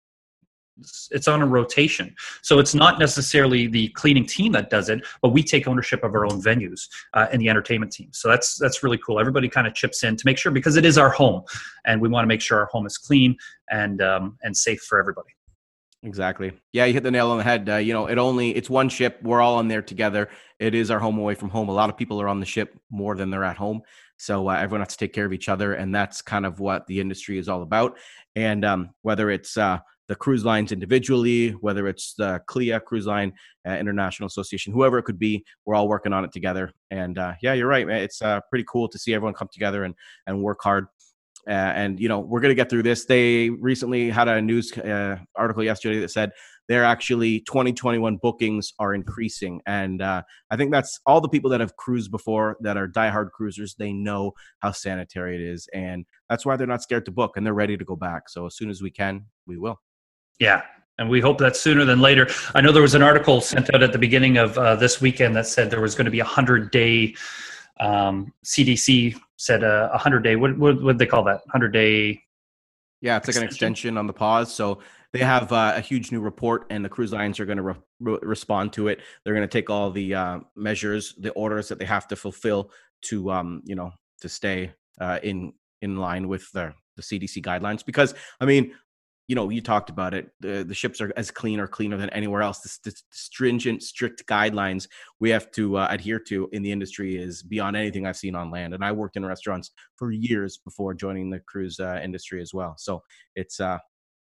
it's 1.12 1.28
on 1.28 1.42
a 1.42 1.46
rotation. 1.46 2.14
So 2.42 2.60
it's 2.60 2.76
not 2.76 3.00
necessarily 3.00 3.68
the 3.68 3.88
cleaning 3.90 4.26
team 4.26 4.52
that 4.54 4.70
does 4.70 4.90
it 4.90 5.06
but 5.22 5.30
we 5.30 5.44
take 5.44 5.68
ownership 5.68 6.04
of 6.04 6.14
our 6.14 6.26
own 6.26 6.42
venues 6.42 6.88
uh, 7.14 7.28
and 7.32 7.42
the 7.42 7.50
entertainment 7.50 7.92
team. 7.92 8.10
So 8.12 8.28
that's 8.28 8.58
that's 8.58 8.84
really 8.84 8.98
cool. 8.98 9.20
Everybody 9.20 9.50
kind 9.50 9.68
of 9.68 9.74
chips 9.74 10.04
in 10.04 10.16
to 10.16 10.26
make 10.26 10.38
sure 10.38 10.52
because 10.52 10.76
it 10.76 10.86
is 10.86 10.98
our 10.98 11.10
home 11.10 11.44
and 11.86 12.02
we 12.02 12.10
want 12.10 12.24
to 12.24 12.28
make 12.28 12.42
sure 12.42 12.60
our 12.60 12.68
home 12.68 12.86
is 12.86 12.98
clean 12.98 13.36
and 13.70 14.02
um, 14.02 14.38
and 14.44 14.56
safe 14.56 14.82
for 14.82 15.00
everybody. 15.00 15.30
Exactly. 16.04 16.52
Yeah 16.72 16.86
you 16.86 16.94
hit 16.94 17.04
the 17.04 17.12
nail 17.12 17.32
on 17.32 17.38
the 17.40 17.44
head 17.44 17.68
uh, 17.68 17.78
you 17.78 17.94
know 17.94 18.08
it 18.08 18.18
only 18.18 18.56
it's 18.56 18.70
one 18.70 18.90
ship. 18.90 19.20
We're 19.24 19.42
all 19.42 19.56
on 19.56 19.68
there 19.68 19.82
together. 19.82 20.30
It 20.60 20.76
is 20.76 20.92
our 20.92 21.00
home 21.00 21.18
away 21.18 21.36
from 21.36 21.50
home. 21.50 21.70
A 21.70 21.74
lot 21.74 21.90
of 21.90 21.98
people 21.98 22.22
are 22.22 22.28
on 22.28 22.40
the 22.40 22.46
ship 22.46 22.78
more 22.92 23.16
than 23.16 23.30
they're 23.30 23.44
at 23.44 23.58
home. 23.58 23.82
So 24.18 24.48
uh, 24.48 24.54
everyone 24.54 24.82
has 24.82 24.96
to 24.96 24.98
take 24.98 25.14
care 25.14 25.26
of 25.26 25.34
each 25.34 25.50
other 25.50 25.74
and 25.74 25.94
that's 25.94 26.22
kind 26.22 26.46
of 26.46 26.60
what 26.60 26.88
the 26.88 27.02
industry 27.02 27.38
is 27.38 27.50
all 27.50 27.64
about. 27.64 27.98
And 28.36 28.64
um, 28.64 28.92
whether 29.02 29.30
it's 29.30 29.58
uh, 29.58 29.80
the 30.08 30.16
cruise 30.16 30.46
lines 30.46 30.72
individually, 30.72 31.50
whether 31.52 31.88
it's 31.88 32.14
the 32.14 32.42
CLIA 32.48 32.80
Cruise 32.80 33.08
Line 33.08 33.34
uh, 33.68 33.72
International 33.72 34.28
Association, 34.28 34.72
whoever 34.72 34.98
it 35.00 35.04
could 35.04 35.20
be, 35.20 35.44
we're 35.66 35.76
all 35.76 35.88
working 35.88 36.14
on 36.14 36.24
it 36.24 36.32
together. 36.32 36.72
And 36.92 37.18
uh, 37.18 37.34
yeah, 37.42 37.54
you're 37.54 37.68
right, 37.68 37.88
man. 37.88 38.02
It's 38.02 38.22
uh, 38.22 38.42
pretty 38.50 38.66
cool 38.68 38.88
to 38.90 39.00
see 39.00 39.14
everyone 39.14 39.34
come 39.34 39.50
together 39.52 39.84
and 39.84 39.96
and 40.28 40.42
work 40.42 40.60
hard. 40.62 40.88
Uh, 41.48 41.52
and 41.52 42.00
you 42.00 42.10
know, 42.10 42.20
we're 42.20 42.40
gonna 42.40 42.56
get 42.56 42.70
through 42.70 42.84
this. 42.84 43.06
They 43.06 43.50
recently 43.50 44.10
had 44.10 44.28
a 44.28 44.42
news 44.42 44.76
uh, 44.78 45.18
article 45.36 45.64
yesterday 45.64 46.00
that 46.00 46.10
said 46.10 46.32
they're 46.68 46.84
actually 46.84 47.42
2021 47.42 48.18
bookings 48.18 48.74
are 48.80 48.96
increasing, 48.96 49.62
and 49.68 50.02
uh, 50.02 50.24
I 50.50 50.58
think 50.58 50.72
that's 50.72 51.00
all 51.06 51.22
the 51.22 51.30
people 51.30 51.52
that 51.52 51.60
have 51.60 51.76
cruised 51.78 52.10
before 52.10 52.58
that 52.62 52.78
are 52.78 52.88
diehard 52.88 53.30
cruisers. 53.30 53.76
They 53.76 53.94
know 53.94 54.34
how 54.60 54.72
sanitary 54.72 55.36
it 55.36 55.42
is, 55.42 55.68
and 55.72 56.06
that's 56.30 56.48
why 56.48 56.56
they're 56.56 56.66
not 56.66 56.82
scared 56.82 57.06
to 57.06 57.12
book 57.12 57.38
and 57.38 57.46
they're 57.46 57.54
ready 57.54 57.78
to 57.78 57.86
go 57.86 57.96
back. 57.96 58.28
So 58.30 58.48
as 58.48 58.56
soon 58.56 58.72
as 58.72 58.82
we 58.82 58.90
can, 58.90 59.26
we 59.46 59.58
will. 59.58 59.80
Yeah, 60.40 60.64
and 60.98 61.10
we 61.10 61.22
hope 61.22 61.38
that 61.40 61.56
sooner 61.56 61.86
than 61.86 62.00
later. 62.00 62.28
I 62.54 62.62
know 62.62 62.72
there 62.72 62.82
was 62.82 62.96
an 62.96 63.02
article 63.02 63.42
sent 63.42 63.74
out 63.74 63.84
at 63.84 63.92
the 63.92 63.98
beginning 63.98 64.38
of 64.38 64.58
uh, 64.58 64.76
this 64.76 65.02
weekend 65.02 65.36
that 65.36 65.48
said 65.48 65.70
there 65.70 65.82
was 65.82 65.96
going 65.96 66.06
to 66.06 66.12
be 66.12 66.20
a 66.20 66.26
hundred 66.26 66.72
day. 66.72 67.16
Um, 67.80 68.34
CDC 68.46 69.18
said 69.38 69.64
a 69.64 69.92
uh, 69.94 69.98
hundred 69.98 70.22
day. 70.22 70.36
What 70.36 70.58
what 70.58 70.82
would 70.82 70.98
they 70.98 71.06
call 71.06 71.24
that? 71.26 71.42
Hundred 71.50 71.74
day. 71.74 72.22
Yeah, 73.02 73.18
it's 73.18 73.28
extension? 73.28 73.42
like 73.42 73.50
an 73.50 73.54
extension 73.54 73.98
on 73.98 74.08
the 74.08 74.14
pause. 74.14 74.54
So 74.54 74.80
they 75.12 75.20
have 75.20 75.52
uh, 75.52 75.74
a 75.76 75.82
huge 75.82 76.12
new 76.12 76.20
report, 76.22 76.66
and 76.70 76.84
the 76.84 76.90
cruise 76.90 77.14
lines 77.14 77.40
are 77.40 77.46
going 77.46 77.58
to 77.58 77.64
re- 77.64 77.76
re- 78.00 78.20
respond 78.22 78.74
to 78.74 78.88
it. 78.88 79.02
They're 79.24 79.34
going 79.34 79.48
to 79.48 79.52
take 79.52 79.70
all 79.70 79.92
the 79.92 80.14
uh, 80.14 80.40
measures, 80.56 81.14
the 81.18 81.32
orders 81.32 81.68
that 81.70 81.80
they 81.80 81.86
have 81.86 82.08
to 82.10 82.16
fulfill 82.16 82.72
to, 83.04 83.32
um, 83.32 83.62
you 83.66 83.76
know, 83.76 83.92
to 84.22 84.30
stay 84.30 84.74
uh, 85.00 85.20
in 85.24 85.54
in 85.82 85.98
line 85.98 86.28
with 86.28 86.52
the 86.52 86.74
the 86.96 87.02
CDC 87.02 87.44
guidelines. 87.44 87.86
Because 87.86 88.14
I 88.40 88.46
mean, 88.46 88.74
you 89.28 89.36
know, 89.36 89.50
you 89.50 89.62
talked 89.62 89.90
about 89.90 90.14
it. 90.14 90.30
The, 90.40 90.64
the 90.64 90.74
ships 90.74 91.02
are 91.02 91.12
as 91.18 91.32
clean 91.32 91.60
or 91.60 91.68
cleaner 91.68 91.98
than 91.98 92.10
anywhere 92.12 92.42
else. 92.42 92.60
The, 92.60 92.90
the 92.90 92.96
stringent, 93.12 93.82
strict 93.82 94.26
guidelines 94.28 94.88
we 95.20 95.32
have 95.32 95.50
to 95.52 95.78
uh, 95.78 95.88
adhere 95.90 96.20
to 96.28 96.48
in 96.52 96.62
the 96.62 96.72
industry 96.72 97.16
is 97.16 97.42
beyond 97.42 97.76
anything 97.76 98.06
I've 98.06 98.18
seen 98.18 98.36
on 98.36 98.52
land. 98.52 98.74
And 98.74 98.84
I 98.84 98.92
worked 98.92 99.18
in 99.18 99.26
restaurants 99.26 99.72
for 99.96 100.12
years 100.12 100.58
before 100.58 100.94
joining 100.94 101.30
the 101.30 101.40
cruise 101.40 101.80
uh, 101.80 102.00
industry 102.04 102.42
as 102.42 102.54
well. 102.54 102.76
So 102.78 103.02
it's, 103.36 103.60
uh, 103.60 103.80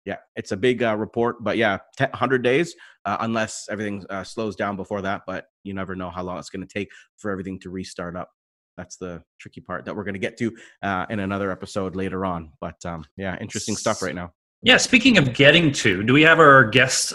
yeah, 0.06 0.18
it's 0.36 0.52
a 0.52 0.58
big 0.58 0.84
uh, 0.84 0.96
report. 0.96 1.44
But 1.44 1.58
yeah, 1.58 1.80
100 1.98 2.44
days, 2.44 2.76
uh, 3.06 3.18
unless 3.22 3.68
everything 3.70 4.06
uh, 4.10 4.24
slows 4.24 4.56
down 4.56 4.76
before 4.76 5.02
that. 5.02 5.24
But 5.26 5.46
you 5.64 5.74
never 5.74 5.96
know 5.96 6.12
how 6.12 6.24
long 6.24 6.38
it's 6.38 6.50
going 6.50 6.68
to 6.68 6.72
take 6.72 6.90
for 7.18 7.32
everything 7.32 7.60
to 7.62 7.70
restart 7.70 8.16
up 8.16 8.30
that's 8.78 8.96
the 8.98 9.22
tricky 9.38 9.62
part 9.62 9.86
that 9.86 9.96
we're 9.96 10.06
going 10.06 10.14
to 10.14 10.20
get 10.20 10.38
to 10.38 10.56
uh, 10.82 11.06
in 11.10 11.20
another 11.20 11.52
episode 11.52 11.96
later 11.96 12.26
on. 12.26 12.54
But 12.60 12.84
um, 12.86 13.06
yeah, 13.18 13.38
interesting 13.40 13.76
stuff 13.76 14.02
right 14.02 14.16
now. 14.16 14.32
Yeah, 14.64 14.78
speaking 14.78 15.18
of 15.18 15.34
getting 15.34 15.72
to, 15.74 16.04
do 16.04 16.14
we 16.14 16.22
have 16.22 16.40
our 16.40 16.66
guest 16.66 17.14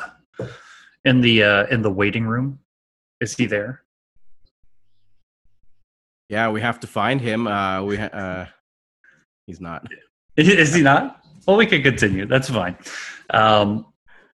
in 1.05 1.21
the 1.21 1.45
uh, 1.45 1.67
in 1.67 1.83
the 1.83 1.91
waiting 1.91 2.27
room? 2.27 2.59
Is 3.21 3.37
he 3.37 3.47
there? 3.47 3.83
Yeah, 6.29 6.51
we 6.51 6.61
have 6.61 6.81
to 6.81 6.89
find 6.89 7.21
him. 7.21 7.47
Uh, 7.47 7.85
we 7.85 7.97
ha- 7.99 8.07
uh, 8.07 8.47
he's 9.47 9.61
not. 9.61 9.87
Is 10.37 10.75
he 10.75 10.83
not? 10.83 11.25
Well, 11.47 11.57
we 11.57 11.67
can 11.67 11.83
continue. 11.83 12.27
That's 12.27 12.51
fine. 12.51 12.77
Um, 13.31 13.87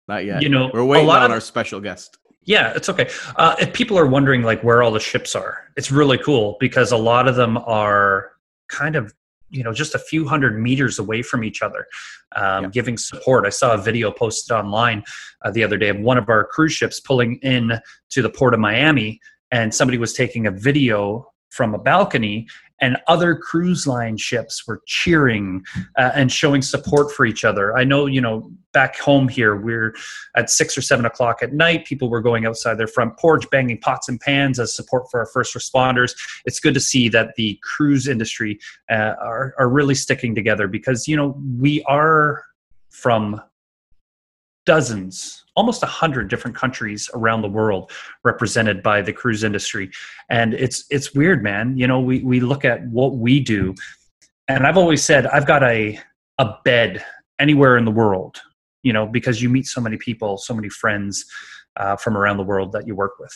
not 0.07 0.25
yet. 0.25 0.40
You 0.40 0.49
know, 0.49 0.71
we're 0.73 0.85
waiting 0.85 1.11
on 1.11 1.25
of, 1.25 1.31
our 1.33 1.40
special 1.40 1.81
guest. 1.81 2.19
Yeah, 2.45 2.73
it's 2.75 2.88
okay. 2.88 3.11
Uh, 3.37 3.57
if 3.59 3.73
people 3.73 3.99
are 3.99 4.07
wondering 4.07 4.43
like 4.43 4.62
where 4.62 4.83
all 4.83 4.93
the 4.93 5.00
ships 5.00 5.35
are, 5.35 5.69
it's 5.76 5.90
really 5.90 6.17
cool 6.19 6.57
because 6.61 6.93
a 6.93 6.97
lot 6.97 7.29
of 7.29 7.35
them 7.35 7.59
are 7.59 8.33
kind 8.69 8.95
of 8.97 9.12
you 9.50 9.62
know 9.62 9.73
just 9.73 9.95
a 9.95 9.99
few 9.99 10.26
hundred 10.26 10.59
meters 10.59 10.99
away 10.99 11.23
from 11.23 11.45
each 11.45 11.62
other 11.62 11.87
um, 12.37 12.64
yeah. 12.64 12.71
giving 12.71 12.97
support 12.97 13.47
i 13.47 13.50
saw 13.50 13.75
a 13.75 13.78
video 13.78 14.11
posted 14.11 14.54
online 14.54 15.02
uh, 15.42 15.50
the 15.50 15.62
other 15.62 15.76
day 15.76 15.88
of 15.88 15.99
one 15.99 16.16
of 16.16 16.28
our 16.28 16.45
cruise 16.45 16.73
ships 16.73 17.00
pulling 17.00 17.37
in 17.42 17.78
to 18.09 18.23
the 18.23 18.30
port 18.30 18.54
of 18.54 18.61
miami 18.61 19.21
and 19.50 19.75
somebody 19.75 19.99
was 19.99 20.12
taking 20.12 20.47
a 20.47 20.50
video 20.50 21.30
from 21.50 21.75
a 21.75 21.78
balcony 21.78 22.47
and 22.80 22.96
other 23.06 23.34
cruise 23.34 23.87
line 23.87 24.16
ships 24.16 24.66
were 24.66 24.80
cheering 24.87 25.62
uh, 25.96 26.10
and 26.14 26.32
showing 26.32 26.62
support 26.62 27.12
for 27.12 27.26
each 27.26 27.44
other. 27.44 27.76
I 27.76 27.84
know, 27.84 28.06
you 28.06 28.20
know, 28.20 28.50
back 28.72 28.99
home 28.99 29.28
here, 29.28 29.56
we're 29.56 29.94
at 30.37 30.49
six 30.49 30.78
or 30.78 30.82
seven 30.82 31.04
o'clock 31.04 31.42
at 31.42 31.52
night. 31.52 31.84
People 31.84 32.08
were 32.08 32.20
going 32.20 32.46
outside 32.46 32.75
their 32.78 32.87
front 32.87 33.18
porch, 33.18 33.49
banging 33.50 33.78
pots 33.78 34.08
and 34.08 34.20
pans 34.20 34.58
as 34.58 34.75
support 34.75 35.10
for 35.10 35.20
our 35.20 35.26
first 35.26 35.54
responders. 35.54 36.12
It's 36.44 36.60
good 36.60 36.75
to 36.75 36.80
see 36.80 37.08
that 37.10 37.34
the 37.37 37.58
cruise 37.62 38.08
industry 38.08 38.58
uh, 38.90 39.14
are, 39.20 39.54
are 39.58 39.68
really 39.68 39.94
sticking 39.94 40.34
together 40.34 40.68
because, 40.68 41.08
you 41.08 41.16
know, 41.16 41.37
we 41.58 41.82
are 41.84 42.44
from 42.90 43.40
dozens 44.67 45.45
almost 45.57 45.83
a 45.83 45.87
hundred 45.87 46.29
different 46.29 46.57
countries 46.57 47.11
around 47.14 47.43
the 47.43 47.49
world 47.49 47.90
represented 48.25 48.83
by 48.83 49.02
the 49.02 49.12
cruise 49.12 49.45
industry. 49.45 49.90
And 50.29 50.55
it's 50.55 50.85
it's 50.90 51.14
weird 51.14 51.43
man. 51.43 51.76
You 51.76 51.87
know 51.87 52.00
we 52.00 52.21
we 52.21 52.40
look 52.40 52.64
at 52.64 52.87
what 52.88 53.17
we 53.17 53.40
do. 53.40 53.75
And 54.49 54.67
I've 54.67 54.79
always 54.79 55.05
said 55.05 55.26
I've 55.26 55.47
got 55.47 55.62
a 55.62 55.99
a 56.38 56.55
bed 56.64 57.05
anywhere 57.38 57.76
in 57.76 57.85
the 57.85 57.90
world, 57.90 58.40
you 58.83 58.93
know, 58.93 59.07
because 59.07 59.43
you 59.43 59.49
meet 59.49 59.67
so 59.67 59.81
many 59.81 59.97
people, 59.97 60.38
so 60.38 60.55
many 60.55 60.69
friends 60.69 61.25
uh, 61.76 61.97
from 61.97 62.17
around 62.17 62.38
the 62.38 62.43
world 62.43 62.73
that 62.73 62.87
you 62.87 62.95
work 62.95 63.19
with. 63.19 63.35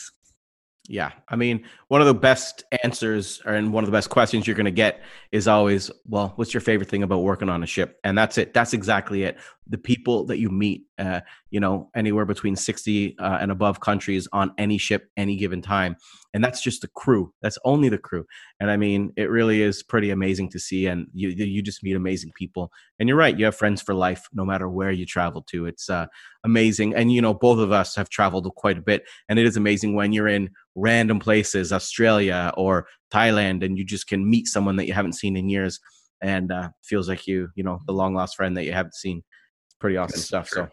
Yeah. 0.87 1.11
I 1.29 1.35
mean, 1.35 1.63
one 1.87 2.01
of 2.01 2.07
the 2.07 2.13
best 2.13 2.63
answers 2.83 3.41
and 3.45 3.73
one 3.73 3.83
of 3.83 3.87
the 3.87 3.91
best 3.91 4.09
questions 4.09 4.45
you're 4.45 4.55
going 4.55 4.65
to 4.65 4.71
get 4.71 5.01
is 5.31 5.47
always, 5.47 5.89
well, 6.07 6.33
what's 6.35 6.53
your 6.53 6.61
favorite 6.61 6.89
thing 6.89 7.01
about 7.01 7.23
working 7.23 7.49
on 7.49 7.63
a 7.63 7.65
ship? 7.65 7.99
And 8.03 8.15
that's 8.15 8.37
it. 8.37 8.53
That's 8.53 8.73
exactly 8.73 9.23
it. 9.23 9.37
The 9.67 9.79
people 9.79 10.25
that 10.25 10.37
you 10.37 10.49
meet, 10.49 10.85
uh, 10.99 11.21
you 11.49 11.59
know, 11.59 11.89
anywhere 11.95 12.25
between 12.25 12.55
60 12.55 13.17
uh, 13.17 13.37
and 13.41 13.51
above 13.51 13.79
countries 13.79 14.27
on 14.31 14.51
any 14.59 14.77
ship, 14.77 15.09
any 15.17 15.35
given 15.37 15.61
time. 15.61 15.95
And 16.35 16.43
that's 16.43 16.61
just 16.61 16.81
the 16.81 16.89
crew. 16.89 17.33
That's 17.41 17.57
only 17.63 17.87
the 17.87 17.97
crew. 17.97 18.25
And 18.59 18.69
I 18.69 18.75
mean, 18.75 19.13
it 19.15 19.29
really 19.29 19.61
is 19.61 19.81
pretty 19.81 20.11
amazing 20.11 20.49
to 20.49 20.59
see. 20.59 20.85
And 20.85 21.07
you, 21.13 21.29
you 21.29 21.61
just 21.61 21.81
meet 21.81 21.95
amazing 21.95 22.33
people. 22.35 22.73
And 22.99 23.07
you're 23.07 23.17
right. 23.17 23.39
You 23.39 23.45
have 23.45 23.55
friends 23.55 23.81
for 23.81 23.93
life, 23.93 24.27
no 24.33 24.43
matter 24.43 24.67
where 24.67 24.91
you 24.91 25.05
travel 25.05 25.41
to. 25.43 25.65
It's 25.65 25.89
uh, 25.89 26.07
amazing. 26.43 26.93
And, 26.93 27.09
you 27.09 27.21
know, 27.21 27.33
both 27.33 27.59
of 27.59 27.71
us 27.71 27.95
have 27.95 28.09
traveled 28.09 28.53
quite 28.55 28.77
a 28.77 28.81
bit. 28.81 29.05
And 29.29 29.39
it 29.39 29.45
is 29.45 29.55
amazing 29.55 29.95
when 29.95 30.11
you're 30.11 30.27
in 30.27 30.49
random 30.75 31.19
places, 31.19 31.71
Australia 31.71 32.51
or 32.57 32.85
Thailand, 33.13 33.63
and 33.63 33.77
you 33.77 33.85
just 33.85 34.07
can 34.07 34.29
meet 34.29 34.47
someone 34.47 34.75
that 34.75 34.87
you 34.87 34.93
haven't 34.93 35.13
seen 35.13 35.37
in 35.37 35.47
years, 35.47 35.79
and 36.21 36.51
uh, 36.51 36.69
feels 36.83 37.07
like 37.07 37.27
you, 37.27 37.47
you 37.55 37.63
know, 37.63 37.79
the 37.87 37.93
long 37.93 38.13
lost 38.13 38.35
friend 38.35 38.57
that 38.57 38.65
you 38.65 38.73
haven't 38.73 38.95
seen. 38.95 39.23
It's 39.67 39.75
pretty 39.79 39.95
awesome 39.95 40.17
That's 40.17 40.27
stuff. 40.27 40.49
True. 40.49 40.63
So, 40.63 40.69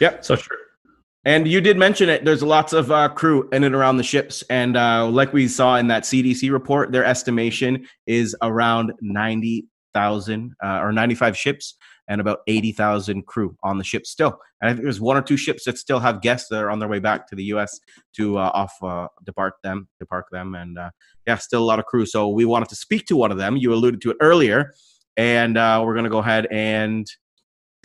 yep, 0.00 0.24
so 0.24 0.36
true. 0.36 0.56
And 1.26 1.48
you 1.48 1.60
did 1.60 1.78
mention 1.78 2.08
it. 2.08 2.24
There's 2.24 2.42
lots 2.42 2.72
of 2.72 2.90
uh, 2.90 3.08
crew 3.08 3.48
in 3.50 3.64
and 3.64 3.74
around 3.74 3.96
the 3.96 4.02
ships, 4.02 4.42
and 4.50 4.76
uh, 4.76 5.08
like 5.08 5.32
we 5.32 5.48
saw 5.48 5.76
in 5.76 5.88
that 5.88 6.02
CDC 6.02 6.52
report, 6.52 6.92
their 6.92 7.04
estimation 7.04 7.86
is 8.06 8.36
around 8.42 8.92
ninety 9.00 9.66
thousand 9.94 10.54
uh, 10.62 10.80
or 10.80 10.92
ninety 10.92 11.14
five 11.14 11.36
ships 11.36 11.76
and 12.08 12.20
about 12.20 12.40
80,000 12.46 13.26
crew 13.26 13.56
on 13.62 13.78
the 13.78 13.84
ship 13.84 14.06
still. 14.06 14.38
And 14.60 14.68
I 14.68 14.72
think 14.72 14.82
there's 14.82 15.00
one 15.00 15.16
or 15.16 15.22
two 15.22 15.36
ships 15.36 15.64
that 15.64 15.78
still 15.78 15.98
have 16.00 16.20
guests 16.20 16.48
that 16.50 16.62
are 16.62 16.70
on 16.70 16.78
their 16.78 16.88
way 16.88 16.98
back 16.98 17.26
to 17.28 17.34
the 17.34 17.44
U.S. 17.44 17.80
to 18.16 18.38
uh, 18.38 18.50
off 18.52 18.74
uh, 18.82 19.08
depart 19.24 19.54
them, 19.62 19.88
depart 19.98 20.26
them, 20.30 20.54
and 20.54 20.78
uh, 20.78 20.90
yeah, 21.26 21.36
still 21.36 21.62
a 21.62 21.64
lot 21.64 21.78
of 21.78 21.86
crew. 21.86 22.06
So 22.06 22.28
we 22.28 22.44
wanted 22.44 22.68
to 22.70 22.76
speak 22.76 23.06
to 23.06 23.16
one 23.16 23.32
of 23.32 23.38
them. 23.38 23.56
You 23.56 23.72
alluded 23.72 24.00
to 24.02 24.10
it 24.10 24.16
earlier, 24.20 24.74
and 25.16 25.54
we're 25.54 25.94
gonna 25.94 26.10
go 26.10 26.18
ahead 26.18 26.46
and 26.50 27.06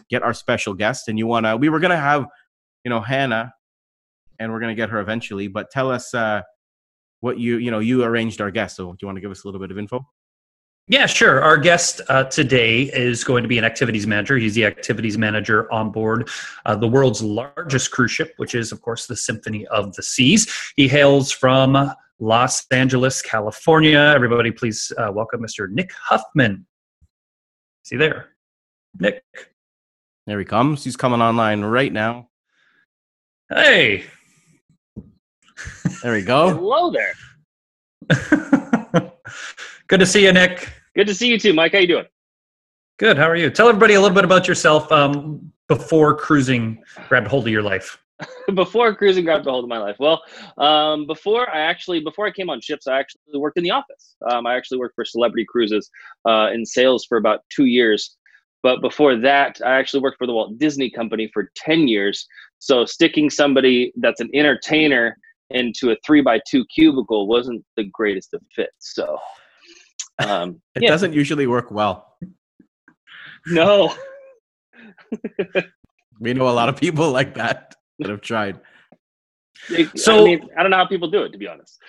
get 0.09 0.23
our 0.23 0.33
special 0.33 0.73
guest. 0.73 1.07
And 1.07 1.17
you 1.17 1.27
wanna, 1.27 1.55
we 1.57 1.69
were 1.69 1.79
gonna 1.79 1.97
have, 1.97 2.25
you 2.83 2.89
know, 2.89 3.01
Hannah, 3.01 3.53
and 4.39 4.51
we're 4.51 4.59
gonna 4.59 4.75
get 4.75 4.89
her 4.89 4.99
eventually. 4.99 5.47
But 5.47 5.71
tell 5.71 5.91
us 5.91 6.13
uh, 6.13 6.41
what 7.21 7.39
you, 7.39 7.57
you 7.57 7.71
know, 7.71 7.79
you 7.79 8.03
arranged 8.03 8.41
our 8.41 8.51
guest. 8.51 8.77
So 8.77 8.91
do 8.91 8.97
you 9.01 9.07
want 9.07 9.17
to 9.17 9.21
give 9.21 9.31
us 9.31 9.43
a 9.43 9.47
little 9.47 9.59
bit 9.59 9.71
of 9.71 9.77
info? 9.77 10.05
Yeah, 10.89 11.05
sure. 11.05 11.43
Our 11.43 11.57
guest 11.57 12.01
uh, 12.09 12.23
today 12.23 12.83
is 12.93 13.23
going 13.23 13.43
to 13.43 13.47
be 13.47 13.59
an 13.59 13.63
activities 13.63 14.07
manager. 14.07 14.37
He's 14.37 14.55
the 14.55 14.65
activities 14.65 15.19
manager 15.19 15.71
on 15.71 15.91
board 15.91 16.29
uh, 16.65 16.75
the 16.75 16.87
world's 16.87 17.21
largest 17.21 17.91
cruise 17.91 18.09
ship, 18.09 18.33
which 18.37 18.55
is, 18.55 18.71
of 18.71 18.81
course, 18.81 19.05
the 19.05 19.15
Symphony 19.15 19.67
of 19.67 19.93
the 19.93 20.01
Seas. 20.01 20.51
He 20.75 20.87
hails 20.87 21.31
from 21.31 21.93
Los 22.17 22.65
Angeles, 22.71 23.21
California. 23.21 23.99
Everybody, 23.99 24.49
please 24.49 24.91
uh, 24.97 25.11
welcome 25.13 25.43
Mr. 25.43 25.69
Nick 25.69 25.91
Huffman. 25.93 26.65
See 27.83 27.95
there, 27.95 28.29
Nick. 28.99 29.23
There 30.25 30.39
he 30.39 30.45
comes. 30.45 30.83
He's 30.83 30.97
coming 30.97 31.21
online 31.21 31.61
right 31.61 31.93
now. 31.93 32.28
Hey. 33.51 34.03
There 36.03 36.13
we 36.13 36.21
go. 36.21 36.53
Hello 36.53 36.91
there. 36.91 37.13
Good 39.87 39.99
to 39.99 40.05
see 40.05 40.25
you, 40.25 40.31
Nick. 40.31 40.69
Good 40.95 41.07
to 41.07 41.15
see 41.15 41.29
you 41.29 41.39
too, 41.39 41.53
Mike. 41.53 41.71
How 41.71 41.79
you 41.79 41.87
doing? 41.87 42.05
Good. 42.99 43.17
How 43.17 43.27
are 43.27 43.35
you? 43.35 43.49
Tell 43.49 43.67
everybody 43.67 43.95
a 43.95 44.01
little 44.01 44.13
bit 44.13 44.23
about 44.23 44.47
yourself 44.47 44.91
um, 44.91 45.51
before 45.67 46.15
cruising 46.15 46.83
grabbed 47.07 47.27
hold 47.27 47.47
of 47.47 47.51
your 47.51 47.63
life. 47.63 47.97
before 48.53 48.93
cruising 48.93 49.25
grabbed 49.25 49.47
a 49.47 49.49
hold 49.49 49.63
of 49.63 49.69
my 49.69 49.79
life. 49.79 49.95
Well, 49.99 50.21
um, 50.59 51.07
before 51.07 51.49
I 51.49 51.61
actually 51.61 52.01
before 52.01 52.27
I 52.27 52.31
came 52.31 52.51
on 52.51 52.61
ships, 52.61 52.85
I 52.85 52.99
actually 52.99 53.21
worked 53.33 53.57
in 53.57 53.63
the 53.63 53.71
office. 53.71 54.15
Um, 54.29 54.45
I 54.45 54.57
actually 54.57 54.77
worked 54.77 54.93
for 54.93 55.05
Celebrity 55.05 55.45
Cruises 55.49 55.89
uh, 56.27 56.49
in 56.53 56.67
sales 56.67 57.03
for 57.03 57.17
about 57.17 57.39
two 57.49 57.65
years. 57.65 58.15
But 58.61 58.81
before 58.81 59.15
that, 59.15 59.59
I 59.65 59.79
actually 59.79 60.01
worked 60.01 60.17
for 60.17 60.27
the 60.27 60.33
Walt 60.33 60.59
Disney 60.59 60.89
Company 60.89 61.31
for 61.33 61.49
ten 61.55 61.87
years. 61.87 62.27
So 62.59 62.85
sticking 62.85 63.29
somebody 63.29 63.91
that's 63.97 64.21
an 64.21 64.29
entertainer 64.33 65.17
into 65.49 65.91
a 65.91 65.95
three 66.05 66.21
by 66.21 66.39
two 66.49 66.65
cubicle 66.73 67.27
wasn't 67.27 67.63
the 67.75 67.85
greatest 67.85 68.33
of 68.33 68.41
fits. 68.55 68.93
So 68.93 69.17
um, 70.19 70.61
it 70.75 70.83
yeah. 70.83 70.89
doesn't 70.89 71.13
usually 71.13 71.47
work 71.47 71.71
well. 71.71 72.15
No. 73.47 73.93
we 76.19 76.33
know 76.33 76.49
a 76.49 76.51
lot 76.51 76.69
of 76.69 76.75
people 76.77 77.11
like 77.19 77.33
that 77.35 77.75
that 77.99 78.09
have 78.09 78.21
tried. 78.21 78.59
So 79.95 80.21
I, 80.21 80.23
mean, 80.23 80.49
I 80.57 80.61
don't 80.61 80.71
know 80.71 80.77
how 80.77 80.87
people 80.87 81.09
do 81.09 81.23
it, 81.23 81.31
to 81.31 81.37
be 81.37 81.47
honest. 81.47 81.79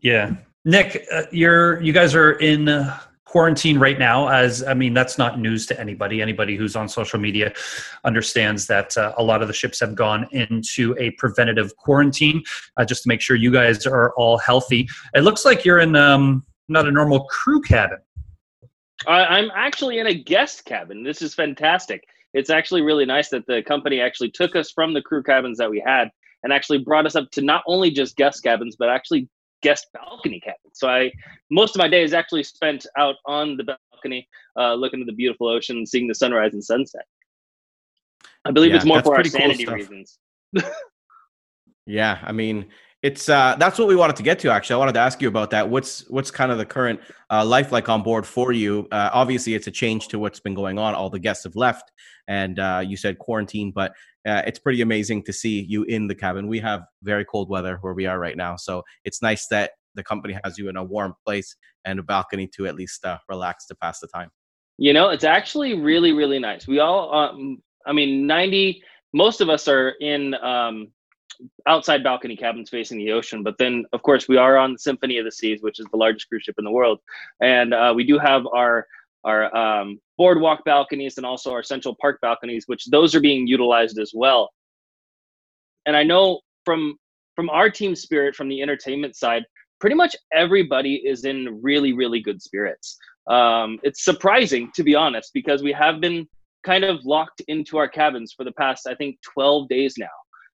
Yeah, 0.00 0.34
Nick, 0.64 1.06
uh, 1.12 1.22
you're 1.30 1.80
you 1.80 1.92
guys 1.92 2.16
are 2.16 2.32
in 2.32 2.68
uh, 2.68 2.98
quarantine 3.32 3.78
right 3.78 3.98
now. 3.98 4.28
As 4.28 4.62
I 4.62 4.74
mean, 4.74 4.92
that's 4.92 5.16
not 5.16 5.40
news 5.40 5.64
to 5.66 5.80
anybody. 5.80 6.20
Anybody 6.20 6.54
who's 6.54 6.76
on 6.76 6.86
social 6.86 7.18
media 7.18 7.54
understands 8.04 8.66
that 8.66 8.94
uh, 8.98 9.14
a 9.16 9.22
lot 9.22 9.40
of 9.40 9.48
the 9.48 9.54
ships 9.54 9.80
have 9.80 9.94
gone 9.94 10.28
into 10.32 10.94
a 10.98 11.12
preventative 11.12 11.74
quarantine 11.78 12.42
uh, 12.76 12.84
just 12.84 13.04
to 13.04 13.08
make 13.08 13.22
sure 13.22 13.34
you 13.34 13.50
guys 13.50 13.86
are 13.86 14.12
all 14.18 14.36
healthy. 14.36 14.86
It 15.14 15.22
looks 15.22 15.46
like 15.46 15.64
you're 15.64 15.78
in 15.78 15.96
um, 15.96 16.44
not 16.68 16.86
a 16.86 16.90
normal 16.90 17.24
crew 17.24 17.62
cabin. 17.62 17.98
I'm 19.06 19.50
actually 19.54 19.98
in 19.98 20.06
a 20.08 20.14
guest 20.14 20.66
cabin. 20.66 21.02
This 21.02 21.22
is 21.22 21.34
fantastic. 21.34 22.04
It's 22.34 22.50
actually 22.50 22.82
really 22.82 23.06
nice 23.06 23.30
that 23.30 23.46
the 23.46 23.62
company 23.62 24.00
actually 24.00 24.30
took 24.30 24.54
us 24.54 24.70
from 24.70 24.92
the 24.92 25.00
crew 25.00 25.22
cabins 25.22 25.56
that 25.56 25.70
we 25.70 25.82
had 25.84 26.10
and 26.42 26.52
actually 26.52 26.78
brought 26.78 27.06
us 27.06 27.16
up 27.16 27.30
to 27.30 27.40
not 27.40 27.62
only 27.66 27.90
just 27.90 28.14
guest 28.16 28.42
cabins, 28.42 28.76
but 28.78 28.90
actually 28.90 29.26
guest 29.62 29.86
balcony 29.94 30.40
cabin. 30.40 30.56
So 30.72 30.88
I 30.88 31.12
most 31.50 31.74
of 31.74 31.78
my 31.78 31.88
day 31.88 32.02
is 32.02 32.12
actually 32.12 32.44
spent 32.44 32.86
out 32.96 33.16
on 33.26 33.56
the 33.56 33.64
balcony, 33.64 34.28
uh, 34.58 34.74
looking 34.74 35.00
at 35.00 35.06
the 35.06 35.12
beautiful 35.12 35.48
ocean, 35.48 35.86
seeing 35.86 36.08
the 36.08 36.14
sunrise 36.14 36.52
and 36.52 36.62
sunset. 36.62 37.06
I 38.44 38.50
believe 38.50 38.70
yeah, 38.70 38.76
it's 38.76 38.84
more 38.84 39.02
for 39.02 39.16
our 39.16 39.24
sanity 39.24 39.64
cool 39.64 39.74
reasons. 39.74 40.18
yeah, 41.86 42.18
I 42.22 42.32
mean, 42.32 42.66
it's 43.02 43.28
uh, 43.28 43.56
that's 43.58 43.78
what 43.78 43.88
we 43.88 43.96
wanted 43.96 44.16
to 44.16 44.22
get 44.22 44.38
to. 44.40 44.50
Actually, 44.50 44.74
I 44.74 44.78
wanted 44.78 44.92
to 44.94 45.00
ask 45.00 45.20
you 45.20 45.28
about 45.28 45.50
that. 45.50 45.68
What's 45.68 46.08
what's 46.08 46.30
kind 46.30 46.52
of 46.52 46.58
the 46.58 46.64
current 46.64 47.00
uh, 47.30 47.44
life 47.44 47.72
like 47.72 47.88
on 47.88 48.02
board 48.02 48.26
for 48.26 48.52
you? 48.52 48.86
Uh, 48.92 49.10
obviously, 49.12 49.54
it's 49.54 49.66
a 49.66 49.72
change 49.72 50.08
to 50.08 50.18
what's 50.18 50.40
been 50.40 50.54
going 50.54 50.78
on. 50.78 50.94
All 50.94 51.10
the 51.10 51.18
guests 51.18 51.44
have 51.44 51.56
left, 51.56 51.90
and 52.28 52.58
uh, 52.58 52.82
you 52.84 52.96
said 52.96 53.18
quarantine, 53.18 53.72
but 53.72 53.92
uh, 54.26 54.42
it's 54.46 54.58
pretty 54.58 54.80
amazing 54.80 55.22
to 55.24 55.32
see 55.32 55.60
you 55.62 55.84
in 55.84 56.06
the 56.06 56.14
cabin. 56.14 56.46
We 56.46 56.60
have 56.60 56.82
very 57.02 57.24
cold 57.24 57.48
weather 57.48 57.78
where 57.80 57.94
we 57.94 58.06
are 58.06 58.18
right 58.18 58.36
now, 58.36 58.56
so 58.56 58.82
it's 59.04 59.22
nice 59.22 59.46
that 59.48 59.72
the 59.94 60.02
company 60.02 60.38
has 60.44 60.56
you 60.58 60.68
in 60.68 60.76
a 60.76 60.84
warm 60.84 61.14
place 61.24 61.54
and 61.84 61.98
a 61.98 62.02
balcony 62.02 62.48
to 62.56 62.66
at 62.66 62.74
least 62.74 63.04
uh, 63.04 63.18
relax 63.28 63.66
to 63.66 63.74
pass 63.74 64.00
the 64.00 64.06
time. 64.08 64.30
You 64.78 64.92
know, 64.92 65.10
it's 65.10 65.24
actually 65.24 65.74
really 65.78 66.12
really 66.12 66.38
nice. 66.38 66.66
We 66.66 66.78
all, 66.78 67.14
um, 67.14 67.62
I 67.86 67.92
mean, 67.92 68.26
ninety. 68.26 68.82
Most 69.12 69.42
of 69.42 69.50
us 69.50 69.68
are 69.68 69.90
in 70.00 70.34
um, 70.36 70.88
outside 71.66 72.02
balcony 72.02 72.36
cabins 72.36 72.70
facing 72.70 72.98
the 72.98 73.12
ocean. 73.12 73.42
But 73.42 73.58
then, 73.58 73.84
of 73.92 74.02
course, 74.02 74.28
we 74.28 74.38
are 74.38 74.56
on 74.56 74.72
the 74.72 74.78
Symphony 74.78 75.18
of 75.18 75.26
the 75.26 75.32
Seas, 75.32 75.60
which 75.60 75.78
is 75.78 75.86
the 75.90 75.98
largest 75.98 76.28
cruise 76.28 76.44
ship 76.44 76.54
in 76.58 76.64
the 76.64 76.70
world, 76.70 77.00
and 77.40 77.74
uh, 77.74 77.92
we 77.94 78.04
do 78.04 78.18
have 78.18 78.46
our 78.54 78.86
our 79.24 79.54
um, 79.56 79.98
boardwalk 80.18 80.64
balconies 80.64 81.16
and 81.16 81.26
also 81.26 81.52
our 81.52 81.62
Central 81.62 81.96
Park 82.00 82.18
balconies, 82.22 82.64
which 82.66 82.86
those 82.86 83.14
are 83.14 83.20
being 83.20 83.46
utilized 83.46 83.98
as 83.98 84.12
well. 84.14 84.50
And 85.86 85.96
I 85.96 86.02
know 86.02 86.40
from 86.64 86.96
from 87.34 87.48
our 87.50 87.70
team 87.70 87.94
spirit, 87.94 88.36
from 88.36 88.48
the 88.48 88.60
entertainment 88.60 89.16
side, 89.16 89.44
pretty 89.80 89.96
much 89.96 90.14
everybody 90.32 90.96
is 90.96 91.24
in 91.24 91.60
really 91.62 91.92
really 91.92 92.20
good 92.20 92.42
spirits. 92.42 92.96
Um, 93.28 93.78
it's 93.82 94.04
surprising 94.04 94.70
to 94.74 94.82
be 94.82 94.94
honest 94.94 95.30
because 95.32 95.62
we 95.62 95.72
have 95.72 96.00
been 96.00 96.26
kind 96.64 96.84
of 96.84 97.04
locked 97.04 97.42
into 97.48 97.78
our 97.78 97.88
cabins 97.88 98.32
for 98.36 98.44
the 98.44 98.52
past 98.52 98.86
I 98.86 98.94
think 98.94 99.16
12 99.34 99.68
days 99.68 99.94
now 99.98 100.06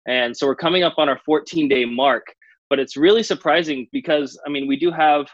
and 0.07 0.35
so 0.35 0.45
we're 0.45 0.55
coming 0.55 0.83
up 0.83 0.95
on 0.97 1.09
our 1.09 1.19
14 1.25 1.67
day 1.67 1.85
mark, 1.85 2.25
but 2.69 2.79
it's 2.79 2.97
really 2.97 3.23
surprising 3.23 3.87
because, 3.91 4.39
I 4.45 4.49
mean, 4.49 4.67
we 4.67 4.77
do 4.77 4.91
have 4.91 5.27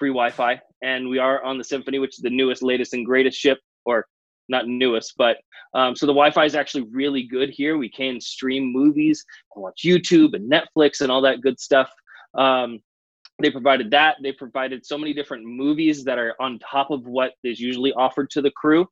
free 0.00 0.08
Wi 0.08 0.30
Fi 0.30 0.60
and 0.82 1.08
we 1.08 1.18
are 1.18 1.44
on 1.44 1.58
the 1.58 1.64
Symphony, 1.64 2.00
which 2.00 2.16
is 2.16 2.22
the 2.22 2.30
newest, 2.30 2.62
latest, 2.62 2.94
and 2.94 3.06
greatest 3.06 3.38
ship, 3.38 3.58
or 3.84 4.06
not 4.48 4.66
newest, 4.66 5.14
but 5.16 5.36
um, 5.74 5.94
so 5.94 6.06
the 6.06 6.12
Wi 6.12 6.32
Fi 6.32 6.44
is 6.44 6.56
actually 6.56 6.88
really 6.90 7.22
good 7.22 7.50
here. 7.50 7.78
We 7.78 7.88
can 7.88 8.20
stream 8.20 8.72
movies 8.72 9.24
and 9.54 9.62
watch 9.62 9.82
YouTube 9.84 10.34
and 10.34 10.50
Netflix 10.50 11.00
and 11.00 11.12
all 11.12 11.20
that 11.22 11.40
good 11.40 11.60
stuff. 11.60 11.88
Um, 12.34 12.80
they 13.40 13.50
provided 13.50 13.90
that. 13.92 14.16
They 14.22 14.32
provided 14.32 14.84
so 14.84 14.98
many 14.98 15.14
different 15.14 15.44
movies 15.44 16.02
that 16.04 16.18
are 16.18 16.34
on 16.40 16.58
top 16.58 16.90
of 16.90 17.06
what 17.06 17.32
is 17.44 17.60
usually 17.60 17.92
offered 17.92 18.30
to 18.30 18.42
the 18.42 18.50
crew. 18.50 18.88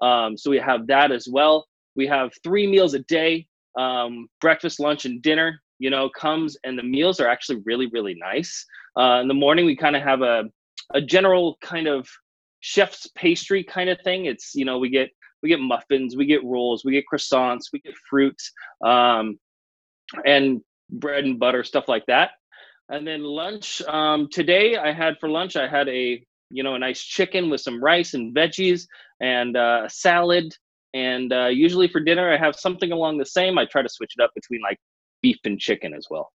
Um, 0.00 0.36
so 0.36 0.50
we 0.50 0.58
have 0.58 0.86
that 0.86 1.12
as 1.12 1.28
well. 1.30 1.66
We 1.94 2.06
have 2.06 2.32
three 2.42 2.66
meals 2.66 2.94
a 2.94 3.00
day 3.00 3.46
um, 3.78 4.28
breakfast, 4.40 4.80
lunch, 4.80 5.04
and 5.04 5.22
dinner, 5.22 5.62
you 5.82 5.90
know, 5.90 6.08
comes 6.08 6.56
and 6.62 6.78
the 6.78 6.82
meals 6.84 7.18
are 7.18 7.26
actually 7.26 7.60
really, 7.64 7.88
really 7.88 8.14
nice. 8.14 8.64
Uh, 8.96 9.18
in 9.20 9.26
the 9.26 9.34
morning, 9.34 9.66
we 9.66 9.76
kind 9.76 9.96
of 9.96 10.02
have 10.02 10.22
a, 10.22 10.44
a 10.94 11.00
general 11.00 11.58
kind 11.60 11.88
of 11.88 12.08
chef's 12.60 13.08
pastry 13.16 13.64
kind 13.64 13.90
of 13.90 13.98
thing. 14.02 14.26
It's 14.26 14.54
you 14.54 14.64
know 14.64 14.78
we 14.78 14.90
get 14.90 15.10
we 15.42 15.48
get 15.48 15.58
muffins, 15.58 16.14
we 16.14 16.24
get 16.24 16.44
rolls, 16.44 16.84
we 16.84 16.92
get 16.92 17.04
croissants, 17.12 17.64
we 17.72 17.80
get 17.80 17.94
fruits, 18.08 18.52
um, 18.86 19.40
and 20.24 20.60
bread 20.88 21.24
and 21.24 21.40
butter 21.40 21.64
stuff 21.64 21.88
like 21.88 22.06
that. 22.06 22.30
And 22.88 23.04
then 23.04 23.24
lunch 23.24 23.82
um, 23.88 24.28
today, 24.30 24.76
I 24.76 24.92
had 24.92 25.16
for 25.18 25.28
lunch 25.28 25.56
I 25.56 25.66
had 25.66 25.88
a 25.88 26.24
you 26.50 26.62
know 26.62 26.76
a 26.76 26.78
nice 26.78 27.02
chicken 27.02 27.50
with 27.50 27.60
some 27.60 27.82
rice 27.82 28.14
and 28.14 28.32
veggies 28.32 28.86
and 29.20 29.56
uh, 29.56 29.82
a 29.86 29.90
salad. 29.90 30.54
And 30.94 31.32
uh, 31.32 31.46
usually 31.46 31.88
for 31.88 31.98
dinner, 31.98 32.32
I 32.32 32.36
have 32.36 32.54
something 32.54 32.92
along 32.92 33.18
the 33.18 33.26
same. 33.26 33.58
I 33.58 33.64
try 33.64 33.82
to 33.82 33.88
switch 33.88 34.12
it 34.16 34.22
up 34.22 34.30
between 34.36 34.60
like 34.62 34.78
beef 35.22 35.38
and 35.44 35.58
chicken 35.58 35.94
as 35.94 36.06
well. 36.10 36.32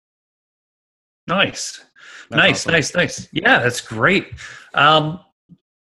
Nice, 1.27 1.85
that's 2.29 2.41
nice, 2.41 2.61
awesome. 2.61 2.71
nice, 2.73 2.95
nice. 2.95 3.27
Yeah, 3.31 3.59
that's 3.59 3.81
great. 3.81 4.33
Um, 4.73 5.19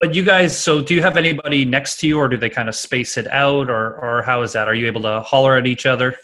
but 0.00 0.14
you 0.14 0.24
guys, 0.24 0.56
so 0.56 0.80
do 0.80 0.94
you 0.94 1.02
have 1.02 1.16
anybody 1.16 1.64
next 1.64 1.98
to 2.00 2.08
you, 2.08 2.18
or 2.18 2.28
do 2.28 2.36
they 2.36 2.50
kind 2.50 2.68
of 2.68 2.74
space 2.74 3.16
it 3.16 3.26
out, 3.28 3.68
or 3.70 3.96
or 3.96 4.22
how 4.22 4.42
is 4.42 4.52
that? 4.52 4.68
Are 4.68 4.74
you 4.74 4.86
able 4.86 5.02
to 5.02 5.20
holler 5.22 5.56
at 5.56 5.66
each 5.66 5.86
other? 5.86 6.16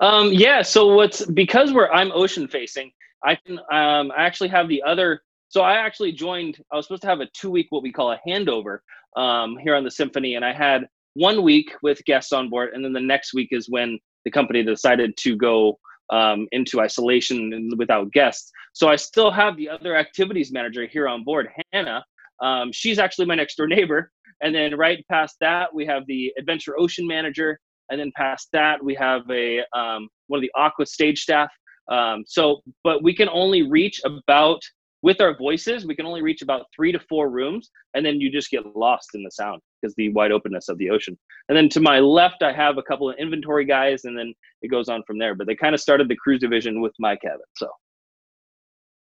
Um, 0.00 0.32
yeah. 0.32 0.62
So 0.62 0.94
what's 0.94 1.24
because 1.26 1.72
we're 1.72 1.90
I'm 1.90 2.12
ocean 2.12 2.48
facing, 2.48 2.90
I 3.24 3.36
can 3.36 3.58
um, 3.58 4.12
I 4.16 4.24
actually 4.24 4.48
have 4.50 4.68
the 4.68 4.82
other. 4.82 5.22
So 5.48 5.62
I 5.62 5.74
actually 5.74 6.12
joined. 6.12 6.58
I 6.72 6.76
was 6.76 6.86
supposed 6.86 7.02
to 7.02 7.08
have 7.08 7.20
a 7.20 7.28
two 7.34 7.50
week 7.50 7.66
what 7.70 7.82
we 7.82 7.92
call 7.92 8.12
a 8.12 8.20
handover 8.26 8.78
um, 9.16 9.56
here 9.58 9.74
on 9.74 9.84
the 9.84 9.90
symphony, 9.90 10.34
and 10.34 10.44
I 10.44 10.52
had 10.52 10.86
one 11.14 11.42
week 11.42 11.72
with 11.82 12.04
guests 12.04 12.32
on 12.32 12.50
board, 12.50 12.70
and 12.74 12.84
then 12.84 12.92
the 12.92 13.00
next 13.00 13.34
week 13.34 13.48
is 13.52 13.70
when 13.70 13.98
the 14.24 14.30
company 14.30 14.62
decided 14.62 15.16
to 15.18 15.36
go 15.36 15.78
um, 16.10 16.46
into 16.52 16.80
isolation 16.80 17.52
and 17.52 17.78
without 17.78 18.10
guests. 18.12 18.50
So 18.72 18.88
I 18.88 18.96
still 18.96 19.30
have 19.30 19.56
the 19.56 19.68
other 19.68 19.96
activities 19.96 20.52
manager 20.52 20.86
here 20.86 21.08
on 21.08 21.24
board, 21.24 21.48
Hannah, 21.72 22.04
um, 22.40 22.72
she's 22.72 22.98
actually 22.98 23.26
my 23.26 23.34
next 23.34 23.56
door 23.56 23.66
neighbor. 23.66 24.10
And 24.42 24.54
then 24.54 24.76
right 24.76 25.04
past 25.10 25.36
that, 25.40 25.72
we 25.74 25.86
have 25.86 26.06
the 26.06 26.32
Adventure 26.38 26.78
Ocean 26.78 27.06
manager. 27.06 27.58
And 27.90 28.00
then 28.00 28.12
past 28.16 28.48
that, 28.52 28.82
we 28.82 28.94
have 28.94 29.22
a 29.30 29.60
um, 29.76 30.08
one 30.28 30.38
of 30.38 30.42
the 30.42 30.52
Aqua 30.54 30.86
stage 30.86 31.20
staff. 31.20 31.50
Um, 31.90 32.24
so, 32.26 32.62
but 32.82 33.02
we 33.02 33.14
can 33.14 33.28
only 33.28 33.62
reach 33.62 34.00
about 34.04 34.60
with 35.04 35.20
our 35.20 35.36
voices, 35.36 35.84
we 35.86 35.94
can 35.94 36.06
only 36.06 36.22
reach 36.22 36.40
about 36.40 36.64
three 36.74 36.90
to 36.90 36.98
four 36.98 37.28
rooms, 37.28 37.68
and 37.92 38.04
then 38.04 38.22
you 38.22 38.32
just 38.32 38.50
get 38.50 38.64
lost 38.74 39.10
in 39.14 39.22
the 39.22 39.30
sound 39.30 39.60
because 39.76 39.94
the 39.96 40.08
wide 40.14 40.32
openness 40.32 40.70
of 40.70 40.78
the 40.78 40.88
ocean. 40.88 41.14
And 41.50 41.56
then 41.56 41.68
to 41.70 41.80
my 41.80 42.00
left, 42.00 42.42
I 42.42 42.54
have 42.54 42.78
a 42.78 42.82
couple 42.82 43.10
of 43.10 43.16
inventory 43.18 43.66
guys, 43.66 44.06
and 44.06 44.18
then 44.18 44.32
it 44.62 44.68
goes 44.68 44.88
on 44.88 45.02
from 45.06 45.18
there. 45.18 45.34
But 45.34 45.46
they 45.46 45.56
kind 45.56 45.74
of 45.74 45.80
started 45.82 46.08
the 46.08 46.16
cruise 46.16 46.40
division 46.40 46.80
with 46.80 46.94
my 46.98 47.16
cabin. 47.16 47.46
So 47.58 47.68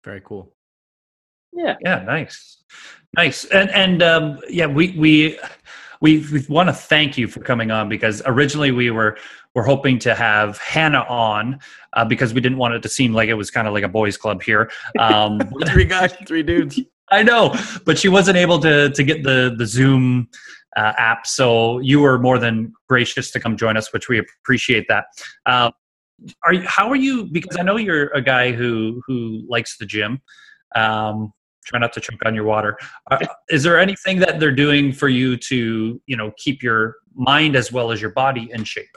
very 0.04 0.20
cool. 0.24 0.52
Yeah. 1.52 1.76
Yeah. 1.84 2.02
Nice. 2.02 2.64
Nice. 3.16 3.44
And 3.44 3.70
and 3.70 4.02
um, 4.02 4.40
yeah, 4.50 4.66
we 4.66 4.90
we 4.98 5.38
we, 6.00 6.26
we 6.32 6.44
want 6.48 6.68
to 6.68 6.72
thank 6.72 7.16
you 7.16 7.28
for 7.28 7.40
coming 7.40 7.70
on 7.70 7.88
because 7.88 8.22
originally 8.26 8.70
we 8.70 8.90
were 8.90 9.16
were 9.54 9.62
hoping 9.62 9.98
to 9.98 10.14
have 10.14 10.58
Hannah 10.58 11.06
on 11.08 11.58
uh, 11.94 12.04
because 12.04 12.34
we 12.34 12.42
didn't 12.42 12.58
want 12.58 12.74
it 12.74 12.82
to 12.82 12.90
seem 12.90 13.14
like 13.14 13.30
it 13.30 13.34
was 13.34 13.50
kind 13.50 13.66
of 13.66 13.72
like 13.72 13.84
a 13.84 13.88
boys' 13.88 14.18
club 14.18 14.42
here. 14.42 14.70
Um, 14.98 15.40
three 15.66 15.86
guys, 15.86 16.12
three 16.26 16.42
dudes. 16.42 16.78
I 17.10 17.22
know, 17.22 17.54
but 17.84 17.98
she 17.98 18.08
wasn't 18.08 18.36
able 18.36 18.58
to 18.60 18.90
to 18.90 19.02
get 19.02 19.22
the 19.22 19.54
the 19.56 19.66
Zoom 19.66 20.28
uh, 20.76 20.92
app, 20.98 21.26
so 21.26 21.78
you 21.78 22.00
were 22.00 22.18
more 22.18 22.38
than 22.38 22.72
gracious 22.88 23.30
to 23.30 23.40
come 23.40 23.56
join 23.56 23.76
us, 23.76 23.92
which 23.92 24.08
we 24.08 24.18
appreciate 24.18 24.86
that. 24.88 25.04
Uh, 25.46 25.70
are 26.44 26.52
you, 26.52 26.62
how 26.66 26.88
are 26.88 26.96
you? 26.96 27.26
Because 27.26 27.56
I 27.56 27.62
know 27.62 27.76
you're 27.76 28.08
a 28.08 28.20
guy 28.20 28.52
who 28.52 29.00
who 29.06 29.42
likes 29.48 29.78
the 29.78 29.86
gym. 29.86 30.20
Um, 30.74 31.32
try 31.66 31.78
not 31.78 31.92
to 31.92 32.00
choke 32.00 32.20
on 32.24 32.34
your 32.34 32.44
water. 32.44 32.78
Uh, 33.10 33.18
is 33.50 33.62
there 33.62 33.78
anything 33.78 34.18
that 34.20 34.40
they're 34.40 34.54
doing 34.54 34.92
for 34.92 35.08
you 35.08 35.36
to, 35.36 36.00
you 36.06 36.16
know, 36.16 36.32
keep 36.38 36.62
your 36.62 36.96
mind 37.14 37.56
as 37.56 37.72
well 37.72 37.90
as 37.90 38.00
your 38.00 38.12
body 38.12 38.48
in 38.52 38.64
shape? 38.64 38.96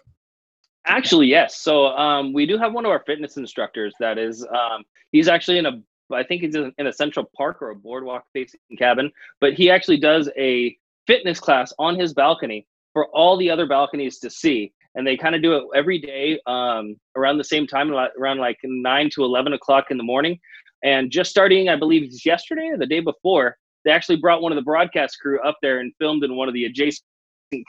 Actually, 0.86 1.28
yes. 1.28 1.62
So 1.62 1.88
um, 1.88 2.32
we 2.34 2.46
do 2.46 2.58
have 2.58 2.74
one 2.74 2.86
of 2.86 2.92
our 2.92 3.04
fitness 3.06 3.38
instructors 3.38 3.94
that 4.00 4.18
is, 4.18 4.46
um, 4.46 4.84
he's 5.12 5.28
actually 5.28 5.58
in 5.58 5.66
a, 5.66 5.82
I 6.12 6.24
think 6.24 6.42
he's 6.42 6.56
in 6.56 6.88
a 6.88 6.94
central 6.94 7.30
park 7.36 7.62
or 7.62 7.72
a 7.72 7.76
boardwalk 7.76 8.24
facing 8.34 8.60
cabin, 8.78 9.12
but 9.42 9.54
he 9.54 9.70
actually 9.70 9.98
does 9.98 10.30
a 10.38 10.76
fitness 11.06 11.40
class 11.40 11.74
on 11.78 12.00
his 12.00 12.14
balcony 12.14 12.66
for 12.94 13.08
all 13.08 13.38
the 13.38 13.50
other 13.50 13.68
balconies 13.68 14.20
to 14.20 14.30
see. 14.30 14.74
And 14.96 15.06
they 15.06 15.16
kind 15.16 15.36
of 15.36 15.44
do 15.44 15.56
it 15.56 15.64
every 15.76 16.00
day 16.00 16.40
um, 16.48 16.96
around 17.16 17.38
the 17.38 17.44
same 17.44 17.68
time, 17.68 17.92
around 17.92 18.40
like 18.40 18.58
9 18.64 19.10
to 19.14 19.24
11 19.24 19.54
o'clock 19.54 19.92
in 19.92 19.98
the 19.98 20.04
morning. 20.04 20.40
And 20.84 21.12
just 21.12 21.30
starting, 21.30 21.70
I 21.70 21.76
believe, 21.76 22.04
it's 22.04 22.26
yesterday 22.26 22.68
or 22.68 22.78
the 22.78 22.86
day 22.86 23.00
before, 23.00 23.58
they 23.86 23.92
actually 23.92 24.18
brought 24.18 24.42
one 24.42 24.52
of 24.52 24.56
the 24.56 24.62
broadcast 24.62 25.18
crew 25.22 25.40
up 25.42 25.58
there 25.62 25.80
and 25.80 25.94
filmed 26.00 26.24
in 26.24 26.36
one 26.36 26.48
of 26.48 26.54
the 26.54 26.66
adjacent 26.66 27.04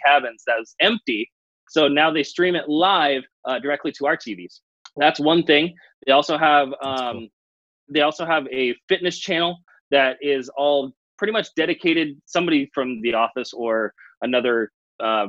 cabins 0.07 0.43
that 0.47 0.57
was 0.59 0.75
empty. 0.81 1.31
So 1.69 1.89
now 1.89 2.11
they 2.11 2.23
stream 2.23 2.55
it 2.55 2.69
live 2.69 3.23
uh, 3.45 3.59
directly 3.59 3.93
to 3.93 4.07
our 4.07 4.17
TVs. 4.17 4.61
That's 4.97 5.21
one 5.21 5.45
thing. 5.45 5.75
They 6.07 6.13
also 6.13 6.37
have 6.37 6.69
um, 6.83 7.13
cool. 7.13 7.29
they 7.89 8.01
also 8.01 8.27
have 8.27 8.47
a 8.53 8.75
fitness 8.89 9.19
channel 9.19 9.59
that 9.91 10.17
is 10.21 10.49
all 10.57 10.93
pretty 11.17 11.33
much 11.33 11.49
dedicated 11.55 12.21
somebody 12.27 12.71
from 12.75 13.01
the 13.03 13.15
office 13.15 13.53
or 13.53 13.93
another 14.23 14.73
uh, 15.01 15.27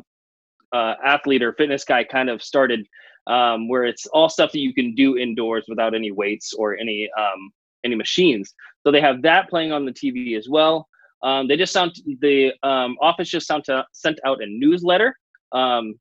uh, 0.73 0.95
athlete 1.03 1.43
or 1.43 1.53
fitness 1.53 1.83
guy 1.83 2.03
kind 2.03 2.29
of 2.29 2.41
started 2.41 2.87
um, 3.27 3.67
where 3.67 3.85
it's 3.85 4.07
all 4.07 4.29
stuff 4.29 4.51
that 4.51 4.59
you 4.59 4.73
can 4.73 4.95
do 4.95 5.17
indoors 5.17 5.65
without 5.67 5.93
any 5.93 6.11
weights 6.11 6.53
or 6.53 6.77
any 6.77 7.09
um, 7.19 7.51
any 7.83 7.95
machines. 7.95 8.53
So 8.83 8.91
they 8.91 9.01
have 9.01 9.21
that 9.23 9.49
playing 9.49 9.71
on 9.71 9.85
the 9.85 9.91
TV 9.91 10.37
as 10.37 10.47
well. 10.49 10.87
Um, 11.23 11.47
they 11.47 11.55
just 11.55 11.73
sent 11.73 11.99
the 12.21 12.51
um, 12.63 12.97
office 13.01 13.29
just 13.29 13.47
sent, 13.47 13.65
to, 13.65 13.85
sent 13.91 14.19
out 14.25 14.41
a 14.41 14.47
newsletter 14.47 15.15
um, 15.51 15.95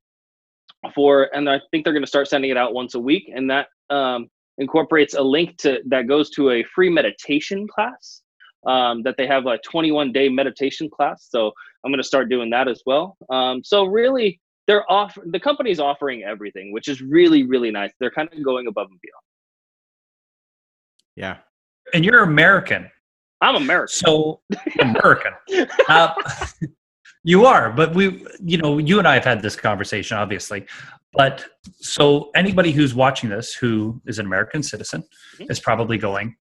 for, 0.95 1.29
and 1.35 1.49
I 1.49 1.59
think 1.69 1.83
they're 1.83 1.93
going 1.93 2.03
to 2.03 2.07
start 2.07 2.27
sending 2.27 2.49
it 2.49 2.57
out 2.57 2.73
once 2.73 2.95
a 2.95 2.99
week, 2.99 3.31
and 3.33 3.49
that 3.51 3.67
um, 3.89 4.29
incorporates 4.57 5.13
a 5.13 5.21
link 5.21 5.57
to 5.57 5.79
that 5.87 6.07
goes 6.07 6.29
to 6.31 6.51
a 6.51 6.63
free 6.63 6.89
meditation 6.89 7.67
class 7.67 8.21
um, 8.65 9.03
that 9.03 9.15
they 9.17 9.27
have 9.27 9.45
a 9.45 9.57
21 9.59 10.11
day 10.11 10.29
meditation 10.29 10.89
class. 10.89 11.27
So 11.29 11.51
I'm 11.83 11.91
going 11.91 12.01
to 12.01 12.07
start 12.07 12.29
doing 12.29 12.49
that 12.51 12.67
as 12.67 12.81
well. 12.85 13.17
Um, 13.29 13.63
so 13.63 13.85
really, 13.85 14.39
they're 14.67 14.89
off. 14.91 15.17
The 15.31 15.39
company's 15.39 15.79
offering 15.79 16.23
everything, 16.23 16.71
which 16.71 16.87
is 16.87 17.01
really 17.01 17.43
really 17.43 17.71
nice. 17.71 17.91
They're 17.99 18.11
kind 18.11 18.29
of 18.31 18.43
going 18.43 18.67
above 18.67 18.87
and 18.89 18.99
beyond. 19.01 19.23
Yeah, 21.15 21.37
and 21.93 22.05
you're 22.05 22.23
American. 22.23 22.89
I'm 23.41 23.55
American. 23.55 23.93
So 23.93 24.41
American. 24.79 25.33
uh, 25.87 26.13
you 27.23 27.45
are, 27.45 27.71
but 27.71 27.95
we, 27.95 28.25
you 28.39 28.57
know, 28.57 28.77
you 28.77 28.99
and 28.99 29.07
I 29.07 29.15
have 29.15 29.23
had 29.23 29.41
this 29.41 29.55
conversation, 29.55 30.17
obviously. 30.17 30.65
But 31.13 31.45
so 31.79 32.29
anybody 32.35 32.71
who's 32.71 32.93
watching 32.95 33.29
this 33.29 33.53
who 33.53 34.01
is 34.05 34.19
an 34.19 34.25
American 34.25 34.63
citizen 34.63 35.03
mm-hmm. 35.35 35.51
is 35.51 35.59
probably 35.59 35.97
going, 35.97 36.35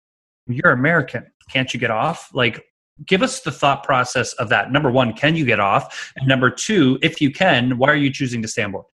"You're 0.47 0.71
American. 0.71 1.25
Can't 1.49 1.73
you 1.73 1.79
get 1.79 1.91
off?" 1.91 2.29
Like, 2.33 2.65
give 3.05 3.21
us 3.21 3.41
the 3.41 3.51
thought 3.51 3.83
process 3.83 4.33
of 4.33 4.49
that. 4.49 4.71
Number 4.71 4.91
one, 4.91 5.13
can 5.13 5.35
you 5.35 5.45
get 5.45 5.59
off? 5.59 6.11
And 6.17 6.27
number 6.27 6.49
two, 6.49 6.97
if 7.01 7.21
you 7.21 7.31
can, 7.31 7.77
why 7.77 7.89
are 7.89 7.95
you 7.95 8.11
choosing 8.11 8.41
to 8.41 8.47
stay 8.47 8.63
on 8.63 8.71
board? 8.71 8.85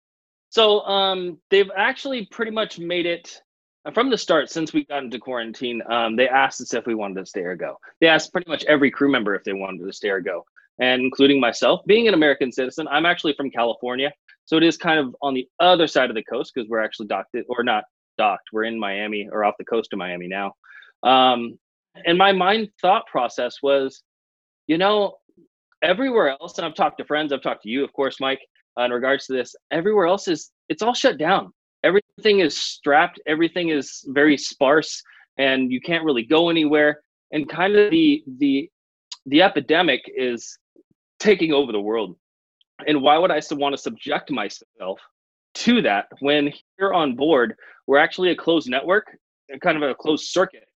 So 0.49 0.81
um, 0.81 1.39
they've 1.49 1.71
actually 1.75 2.27
pretty 2.27 2.51
much 2.51 2.77
made 2.77 3.07
it 3.07 3.41
from 3.91 4.09
the 4.09 4.17
start, 4.17 4.49
since 4.49 4.71
we 4.71 4.85
got 4.85 5.03
into 5.03 5.19
quarantine, 5.19 5.81
um, 5.89 6.15
they 6.15 6.29
asked 6.29 6.61
us 6.61 6.73
if 6.73 6.85
we 6.85 6.95
wanted 6.95 7.19
to 7.19 7.25
stay 7.25 7.41
or 7.41 7.55
go. 7.55 7.77
They 7.99 8.07
asked 8.07 8.31
pretty 8.31 8.49
much 8.49 8.63
every 8.65 8.89
crew 8.89 9.11
member 9.11 9.35
if 9.35 9.43
they 9.43 9.51
wanted 9.51 9.85
to 9.85 9.91
stay 9.91 10.09
or 10.09 10.21
go, 10.21 10.45
and 10.79 11.01
including 11.01 11.39
myself. 11.39 11.81
Being 11.85 12.07
an 12.07 12.13
American 12.13 12.51
citizen, 12.51 12.87
I'm 12.89 13.05
actually 13.05 13.33
from 13.33 13.51
California, 13.51 14.11
so 14.45 14.55
it 14.55 14.63
is 14.63 14.77
kind 14.77 14.99
of 14.99 15.15
on 15.21 15.33
the 15.33 15.47
other 15.59 15.87
side 15.87 16.09
of 16.09 16.15
the 16.15 16.23
coast 16.23 16.53
because 16.55 16.69
we're 16.69 16.81
actually 16.83 17.07
docked, 17.07 17.35
or 17.49 17.63
not 17.63 17.83
docked. 18.17 18.49
We're 18.53 18.63
in 18.63 18.79
Miami 18.79 19.27
or 19.29 19.43
off 19.43 19.55
the 19.59 19.65
coast 19.65 19.91
of 19.91 19.99
Miami 19.99 20.27
now. 20.27 20.53
Um, 21.03 21.59
and 22.05 22.17
my 22.17 22.31
mind 22.31 22.69
thought 22.81 23.05
process 23.07 23.57
was, 23.61 24.01
you 24.67 24.77
know, 24.77 25.17
everywhere 25.81 26.29
else, 26.29 26.57
and 26.57 26.65
I've 26.65 26.75
talked 26.75 26.99
to 26.99 27.05
friends, 27.05 27.33
I've 27.33 27.41
talked 27.41 27.63
to 27.63 27.69
you, 27.69 27.83
of 27.83 27.91
course, 27.91 28.21
Mike, 28.21 28.39
uh, 28.79 28.83
in 28.83 28.91
regards 28.91 29.25
to 29.25 29.33
this. 29.33 29.55
Everywhere 29.71 30.05
else 30.05 30.29
is 30.29 30.51
it's 30.69 30.81
all 30.81 30.93
shut 30.93 31.17
down 31.17 31.51
everything 31.83 32.39
is 32.39 32.57
strapped. 32.57 33.19
Everything 33.25 33.69
is 33.69 34.05
very 34.07 34.37
sparse 34.37 35.03
and 35.37 35.71
you 35.71 35.81
can't 35.81 36.03
really 36.03 36.23
go 36.23 36.49
anywhere. 36.49 37.01
And 37.31 37.49
kind 37.49 37.75
of 37.75 37.91
the 37.91 38.23
the 38.39 38.69
the 39.25 39.41
epidemic 39.41 40.01
is 40.15 40.57
taking 41.19 41.53
over 41.53 41.71
the 41.71 41.79
world. 41.79 42.15
And 42.87 43.01
why 43.01 43.17
would 43.17 43.31
i 43.31 43.39
want 43.51 43.73
to 43.73 43.81
subject 43.81 44.29
myself 44.31 44.99
to 45.55 45.81
that 45.83 46.07
when 46.19 46.51
here 46.77 46.93
on 46.93 47.15
board 47.15 47.55
we're 47.87 47.99
actually 47.99 48.31
a 48.31 48.35
closed 48.35 48.69
network 48.69 49.15
kind 49.61 49.77
of 49.77 49.83
a 49.83 49.95
closed 49.95 50.25
circuit? 50.25 50.67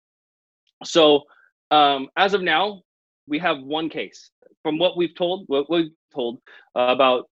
So 0.84 1.24
um, 1.72 2.10
as 2.15 2.34
of 2.34 2.41
now 2.41 2.82
we 3.28 3.39
have 3.39 3.62
one 3.62 3.89
case. 3.89 4.32
From 4.63 4.78
what 4.80 4.98
we've 4.98 5.15
told 5.15 5.43
what 5.48 5.70
we've 5.70 5.91
told 6.13 6.39
uh, 6.76 6.88
about 6.89 7.30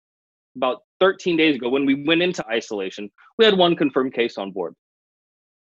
about 0.59 0.83
13 1.01 1.37
days 1.37 1.57
ago 1.57 1.69
when 1.69 1.87
we 1.87 2.05
went 2.05 2.23
into 2.23 2.45
isolation, 2.49 3.11
we 3.39 3.45
had 3.45 3.57
one 3.57 3.75
confirmed 3.75 4.13
case 4.13 4.37
on 4.37 4.53
board. 4.53 4.75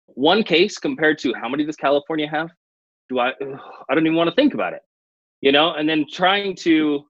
One 0.07 0.43
case 0.43 0.79
compared 0.79 1.19
to 1.21 1.33
how 1.35 1.49
many 1.49 1.65
does 1.65 1.77
California 1.77 2.29
have? 2.29 2.51
Do 3.09 3.19
I? 3.19 3.31
I 3.31 3.95
don't 3.95 4.07
even 4.07 4.17
want 4.17 4.31
to 4.31 4.37
think 4.37 4.55
about 4.55 4.75
it. 4.75 4.83
You 5.41 5.53
know, 5.53 5.75
and 5.75 5.89
then 5.89 6.07
trying 6.11 6.55
to 6.57 7.05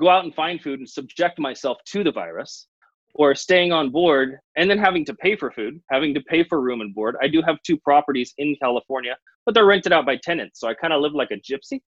go 0.00 0.08
out 0.08 0.24
and 0.24 0.34
find 0.34 0.60
food 0.60 0.78
and 0.78 0.88
subject 0.88 1.38
myself 1.38 1.78
to 1.92 2.04
the 2.04 2.12
virus 2.12 2.68
or 3.14 3.34
staying 3.34 3.72
on 3.72 3.90
board 3.90 4.36
and 4.56 4.68
then 4.68 4.78
having 4.78 5.04
to 5.06 5.14
pay 5.14 5.36
for 5.36 5.50
food, 5.50 5.80
having 5.90 6.12
to 6.14 6.20
pay 6.22 6.44
for 6.44 6.60
room 6.60 6.82
and 6.82 6.94
board. 6.94 7.16
I 7.22 7.28
do 7.28 7.42
have 7.42 7.56
two 7.66 7.78
properties 7.78 8.34
in 8.38 8.54
California, 8.60 9.16
but 9.46 9.54
they're 9.54 9.64
rented 9.64 9.92
out 9.92 10.04
by 10.04 10.16
tenants. 10.22 10.60
So 10.60 10.68
I 10.68 10.74
kind 10.74 10.92
of 10.92 11.00
live 11.00 11.12
like 11.14 11.30
a 11.30 11.36
gypsy 11.36 11.80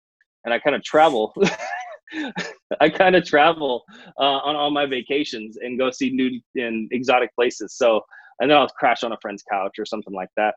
and 0.44 0.54
I 0.54 0.58
kind 0.58 0.74
of 0.74 0.82
travel. 0.82 1.34
I 2.80 2.88
kind 2.88 3.16
of 3.16 3.24
travel 3.24 3.84
uh, 4.18 4.22
on 4.22 4.56
all 4.56 4.70
my 4.70 4.86
vacations 4.86 5.58
and 5.60 5.78
go 5.78 5.90
see 5.90 6.10
new 6.10 6.40
and 6.56 6.88
exotic 6.92 7.34
places. 7.34 7.74
So, 7.76 8.00
and 8.40 8.50
then 8.50 8.58
I'll 8.58 8.68
crash 8.68 9.02
on 9.02 9.12
a 9.12 9.18
friend's 9.20 9.42
couch 9.50 9.78
or 9.78 9.84
something 9.84 10.14
like 10.14 10.30
that. 10.36 10.54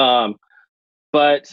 Um, 0.00 0.36
but 1.12 1.46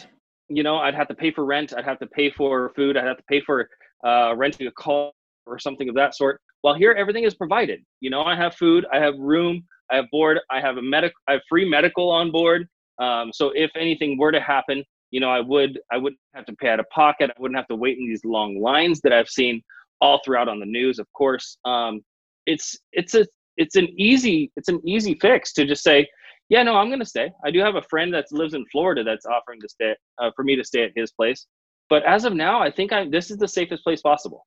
you 0.48 0.62
know, 0.62 0.76
I'd 0.76 0.94
have 0.94 1.08
to 1.08 1.14
pay 1.14 1.32
for 1.32 1.44
rent. 1.44 1.72
I'd 1.76 1.84
have 1.84 1.98
to 1.98 2.06
pay 2.06 2.30
for 2.30 2.70
food. 2.76 2.96
I'd 2.96 3.04
have 3.04 3.16
to 3.16 3.24
pay 3.28 3.40
for 3.40 3.68
uh, 4.04 4.34
renting 4.36 4.66
a 4.66 4.72
car 4.72 5.10
or 5.46 5.58
something 5.58 5.88
of 5.88 5.94
that 5.96 6.14
sort. 6.14 6.40
While 6.62 6.74
here, 6.74 6.92
everything 6.92 7.24
is 7.24 7.34
provided. 7.34 7.80
You 8.00 8.10
know, 8.10 8.22
I 8.22 8.34
have 8.36 8.54
food, 8.54 8.86
I 8.92 8.98
have 8.98 9.14
room, 9.18 9.64
I 9.90 9.96
have 9.96 10.06
board, 10.10 10.40
I 10.50 10.60
have 10.60 10.78
a 10.78 10.82
medic, 10.82 11.12
I 11.28 11.32
have 11.32 11.42
free 11.48 11.68
medical 11.68 12.10
on 12.10 12.32
board. 12.32 12.66
Um, 12.98 13.30
so 13.32 13.52
if 13.54 13.70
anything 13.76 14.18
were 14.18 14.32
to 14.32 14.40
happen, 14.40 14.82
you 15.10 15.20
know, 15.20 15.30
I 15.30 15.40
would 15.40 15.78
I 15.92 15.96
wouldn't 15.96 16.20
have 16.34 16.46
to 16.46 16.54
pay 16.54 16.68
out 16.68 16.80
of 16.80 16.88
pocket. 16.90 17.30
I 17.30 17.40
wouldn't 17.40 17.56
have 17.56 17.68
to 17.68 17.76
wait 17.76 17.98
in 17.98 18.06
these 18.06 18.24
long 18.24 18.60
lines 18.60 19.00
that 19.02 19.12
I've 19.12 19.28
seen 19.28 19.62
all 20.00 20.20
throughout 20.24 20.48
on 20.48 20.60
the 20.60 20.66
news. 20.66 20.98
Of 20.98 21.06
course, 21.12 21.58
um, 21.64 22.02
it's 22.46 22.76
it's 22.92 23.14
a 23.14 23.26
it's 23.56 23.76
an 23.76 23.88
easy 23.98 24.52
it's 24.56 24.68
an 24.68 24.80
easy 24.84 25.16
fix 25.20 25.52
to 25.54 25.66
just 25.66 25.82
say, 25.82 26.06
yeah, 26.48 26.62
no, 26.62 26.76
I'm 26.76 26.88
going 26.88 27.00
to 27.00 27.06
stay. 27.06 27.30
I 27.44 27.50
do 27.50 27.60
have 27.60 27.76
a 27.76 27.82
friend 27.82 28.12
that 28.14 28.26
lives 28.30 28.54
in 28.54 28.64
Florida 28.70 29.02
that's 29.02 29.26
offering 29.26 29.60
to 29.60 29.68
stay 29.68 29.94
uh, 30.18 30.30
for 30.36 30.44
me 30.44 30.56
to 30.56 30.64
stay 30.64 30.84
at 30.84 30.92
his 30.94 31.12
place. 31.12 31.46
But 31.88 32.04
as 32.04 32.24
of 32.24 32.34
now, 32.34 32.60
I 32.60 32.70
think 32.70 32.92
I 32.92 33.08
this 33.08 33.30
is 33.30 33.38
the 33.38 33.48
safest 33.48 33.84
place 33.84 34.02
possible. 34.02 34.46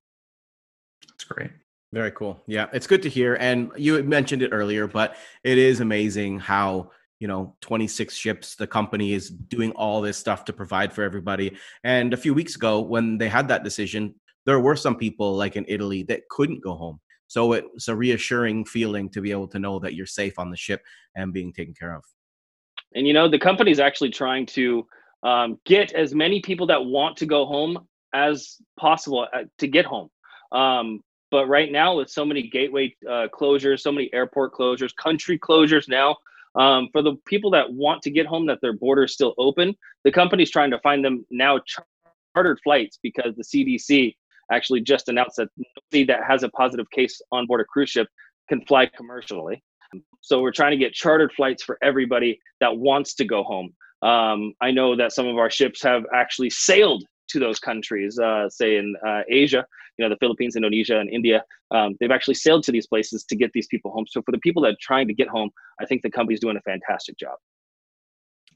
That's 1.07 1.23
great. 1.23 1.51
Very 1.91 2.11
cool. 2.11 2.39
Yeah, 2.45 2.67
it's 2.71 2.85
good 2.85 3.01
to 3.03 3.09
hear. 3.09 3.35
And 3.35 3.71
you 3.75 4.03
mentioned 4.03 4.43
it 4.43 4.49
earlier, 4.51 4.85
but 4.85 5.15
it 5.43 5.57
is 5.57 5.79
amazing 5.79 6.39
how 6.39 6.91
you 7.19 7.27
know 7.27 7.55
26 7.61 8.15
ships 8.15 8.55
the 8.55 8.65
company 8.65 9.13
is 9.13 9.29
doing 9.29 9.71
all 9.71 10.01
this 10.01 10.17
stuff 10.17 10.45
to 10.45 10.53
provide 10.53 10.91
for 10.91 11.03
everybody. 11.03 11.55
And 11.83 12.13
a 12.13 12.17
few 12.17 12.33
weeks 12.33 12.55
ago 12.55 12.79
when 12.79 13.17
they 13.17 13.29
had 13.29 13.47
that 13.49 13.63
decision 13.63 14.15
there 14.45 14.59
were 14.59 14.75
some 14.75 14.95
people 14.95 15.35
like 15.35 15.55
in 15.55 15.65
italy 15.67 16.03
that 16.03 16.27
couldn't 16.29 16.63
go 16.63 16.73
home. 16.73 16.99
So 17.27 17.53
it's 17.53 17.87
a 17.87 17.95
reassuring 17.95 18.65
feeling 18.65 19.09
to 19.09 19.21
be 19.21 19.29
able 19.31 19.47
to 19.49 19.59
know 19.59 19.77
that 19.79 19.93
you're 19.93 20.07
safe 20.07 20.39
on 20.39 20.49
the 20.49 20.57
ship 20.57 20.81
and 21.15 21.31
being 21.31 21.53
taken 21.53 21.75
care 21.75 21.93
of. 21.93 22.03
And 22.95 23.05
you 23.05 23.13
know 23.13 23.27
the 23.27 23.37
company's 23.37 23.79
actually 23.79 24.09
trying 24.09 24.45
to 24.47 24.87
um, 25.21 25.59
get 25.65 25.91
as 25.91 26.15
many 26.15 26.41
people 26.41 26.65
that 26.67 26.83
want 26.83 27.17
to 27.17 27.25
go 27.25 27.45
home 27.45 27.85
as 28.13 28.55
possible 28.79 29.27
uh, 29.33 29.43
to 29.59 29.67
get 29.67 29.85
home. 29.85 30.09
Um, 30.51 31.01
but 31.31 31.47
right 31.47 31.71
now 31.71 31.97
with 31.97 32.09
so 32.09 32.25
many 32.25 32.47
gateway 32.47 32.95
uh, 33.07 33.27
closures 33.31 33.81
so 33.81 33.91
many 33.91 34.09
airport 34.13 34.53
closures 34.53 34.95
country 34.95 35.37
closures 35.37 35.87
now 35.87 36.15
um, 36.55 36.89
for 36.91 37.01
the 37.01 37.15
people 37.25 37.51
that 37.51 37.71
want 37.71 38.01
to 38.03 38.11
get 38.11 38.25
home, 38.25 38.45
that 38.47 38.59
their 38.61 38.73
border 38.73 39.03
is 39.03 39.13
still 39.13 39.33
open, 39.37 39.75
the 40.03 40.11
company's 40.11 40.51
trying 40.51 40.71
to 40.71 40.79
find 40.79 41.03
them 41.03 41.25
now 41.29 41.59
chartered 42.35 42.59
flights 42.63 42.99
because 43.01 43.35
the 43.35 43.43
CDC 43.43 44.15
actually 44.51 44.81
just 44.81 45.09
announced 45.09 45.37
that 45.37 45.49
nobody 45.57 46.05
that 46.05 46.23
has 46.27 46.43
a 46.43 46.49
positive 46.49 46.89
case 46.91 47.21
on 47.31 47.45
board 47.45 47.61
a 47.61 47.65
cruise 47.65 47.89
ship 47.89 48.07
can 48.47 48.65
fly 48.65 48.85
commercially. 48.87 49.63
So 50.21 50.41
we're 50.41 50.51
trying 50.51 50.71
to 50.71 50.77
get 50.77 50.93
chartered 50.93 51.31
flights 51.33 51.63
for 51.63 51.77
everybody 51.83 52.39
that 52.59 52.75
wants 52.75 53.13
to 53.15 53.25
go 53.25 53.43
home. 53.43 53.73
Um, 54.01 54.53
I 54.61 54.71
know 54.71 54.95
that 54.95 55.11
some 55.11 55.27
of 55.27 55.37
our 55.37 55.49
ships 55.49 55.83
have 55.83 56.03
actually 56.13 56.49
sailed 56.49 57.03
to 57.29 57.39
those 57.39 57.59
countries, 57.59 58.19
uh, 58.19 58.49
say 58.49 58.77
in 58.77 58.95
uh, 59.05 59.21
Asia, 59.29 59.65
you 59.97 60.05
know, 60.05 60.09
the 60.09 60.17
Philippines, 60.17 60.55
Indonesia, 60.55 60.99
and 60.99 61.09
India. 61.09 61.43
Um, 61.71 61.95
they've 61.99 62.11
actually 62.11 62.35
sailed 62.35 62.63
to 62.63 62.71
these 62.71 62.87
places 62.87 63.23
to 63.25 63.35
get 63.35 63.51
these 63.53 63.67
people 63.67 63.91
home. 63.91 64.05
So 64.07 64.21
for 64.21 64.31
the 64.31 64.39
people 64.39 64.61
that 64.63 64.73
are 64.73 64.77
trying 64.81 65.07
to 65.07 65.13
get 65.13 65.27
home, 65.27 65.49
I 65.79 65.85
think 65.85 66.01
the 66.01 66.09
company's 66.09 66.39
doing 66.39 66.57
a 66.57 66.61
fantastic 66.61 67.17
job. 67.17 67.37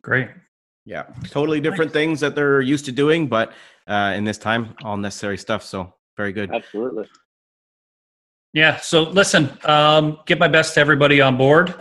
Great. 0.01 0.29
Yeah, 0.85 1.03
totally 1.29 1.61
different 1.61 1.91
nice. 1.91 1.93
things 1.93 2.19
that 2.19 2.35
they're 2.35 2.61
used 2.61 2.85
to 2.85 2.91
doing, 2.91 3.27
but 3.27 3.53
uh, 3.87 4.13
in 4.15 4.25
this 4.25 4.37
time, 4.37 4.75
all 4.83 4.97
necessary 4.97 5.37
stuff. 5.37 5.63
So 5.63 5.93
very 6.17 6.33
good. 6.33 6.51
Absolutely. 6.51 7.07
Yeah. 8.53 8.77
So 8.77 9.03
listen, 9.03 9.49
um, 9.63 10.19
give 10.25 10.39
my 10.39 10.47
best 10.47 10.73
to 10.75 10.81
everybody 10.81 11.21
on 11.21 11.37
board. 11.37 11.73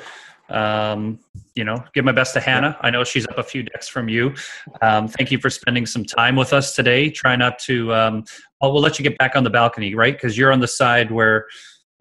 Um, 0.49 1.19
you 1.55 1.65
know, 1.65 1.83
give 1.95 2.05
my 2.05 2.13
best 2.13 2.35
to 2.35 2.41
Hannah. 2.41 2.77
I 2.81 2.91
know 2.91 3.05
she's 3.05 3.27
up 3.27 3.39
a 3.39 3.43
few 3.43 3.63
decks 3.63 3.89
from 3.89 4.09
you. 4.09 4.35
Um, 4.81 5.09
thank 5.09 5.31
you 5.31 5.39
for 5.39 5.51
spending 5.51 5.87
some 5.87 6.05
time 6.05 6.37
with 6.37 6.53
us 6.53 6.75
today. 6.75 7.11
Try 7.11 7.37
not 7.37 7.59
to. 7.61 7.93
Um, 7.95 8.25
well, 8.61 8.73
we'll 8.73 8.83
let 8.83 8.99
you 8.99 9.03
get 9.03 9.19
back 9.19 9.37
on 9.37 9.45
the 9.45 9.51
balcony, 9.51 9.95
right? 9.95 10.15
Because 10.15 10.39
you're 10.39 10.53
on 10.53 10.61
the 10.61 10.69
side 10.69 11.11
where 11.11 11.47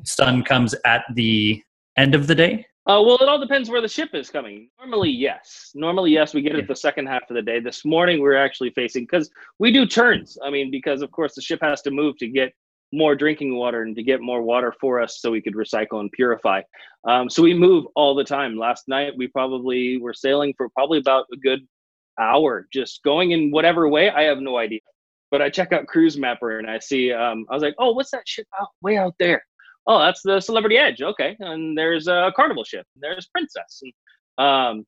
sun 0.03 0.43
comes 0.43 0.75
at 0.85 1.03
the 1.13 1.61
end 1.97 2.15
of 2.15 2.27
the 2.27 2.35
day. 2.35 2.65
Uh, 2.87 2.99
well, 3.05 3.17
it 3.17 3.29
all 3.29 3.39
depends 3.39 3.69
where 3.69 3.81
the 3.81 3.87
ship 3.87 4.09
is 4.13 4.31
coming. 4.31 4.67
Normally, 4.79 5.11
yes. 5.11 5.71
Normally, 5.75 6.11
yes, 6.11 6.33
we 6.33 6.41
get 6.41 6.55
it 6.55 6.67
the 6.67 6.75
second 6.75 7.05
half 7.05 7.29
of 7.29 7.35
the 7.35 7.41
day. 7.41 7.59
This 7.59 7.85
morning, 7.85 8.19
we're 8.21 8.35
actually 8.35 8.71
facing 8.71 9.03
because 9.03 9.29
we 9.59 9.71
do 9.71 9.85
turns. 9.85 10.37
I 10.43 10.49
mean, 10.49 10.71
because 10.71 11.03
of 11.03 11.11
course 11.11 11.35
the 11.35 11.41
ship 11.41 11.59
has 11.61 11.81
to 11.83 11.91
move 11.91 12.17
to 12.17 12.27
get 12.27 12.53
more 12.93 13.15
drinking 13.15 13.55
water 13.55 13.83
and 13.83 13.95
to 13.95 14.03
get 14.03 14.21
more 14.21 14.41
water 14.41 14.73
for 14.79 15.01
us 15.01 15.19
so 15.19 15.31
we 15.31 15.41
could 15.41 15.55
recycle 15.55 15.99
and 15.99 16.11
purify. 16.11 16.61
Um, 17.07 17.29
so 17.29 17.41
we 17.41 17.53
move 17.53 17.85
all 17.95 18.15
the 18.15 18.23
time. 18.23 18.57
Last 18.57 18.87
night 18.87 19.13
we 19.17 19.27
probably 19.27 19.97
were 19.97 20.13
sailing 20.13 20.53
for 20.57 20.69
probably 20.69 20.99
about 20.99 21.25
a 21.33 21.37
good 21.37 21.65
hour, 22.19 22.67
just 22.71 23.01
going 23.03 23.31
in 23.31 23.51
whatever 23.51 23.87
way. 23.87 24.09
I 24.09 24.23
have 24.23 24.39
no 24.39 24.57
idea. 24.57 24.79
But 25.31 25.41
I 25.41 25.49
check 25.49 25.71
out 25.71 25.87
Cruise 25.87 26.17
Mapper 26.17 26.59
and 26.59 26.69
I 26.69 26.79
see. 26.79 27.11
Um, 27.13 27.45
I 27.49 27.53
was 27.53 27.63
like, 27.63 27.75
oh, 27.79 27.93
what's 27.93 28.11
that 28.11 28.27
ship 28.27 28.47
out 28.59 28.67
way 28.81 28.97
out 28.97 29.15
there? 29.17 29.43
Oh, 29.87 29.99
that's 29.99 30.21
the 30.21 30.39
Celebrity 30.39 30.77
Edge. 30.77 31.01
Okay, 31.01 31.35
and 31.39 31.77
there's 31.77 32.07
a 32.07 32.31
Carnival 32.35 32.63
ship. 32.63 32.85
There's 32.97 33.27
Princess. 33.27 33.81
And, 33.81 34.45
um, 34.45 34.85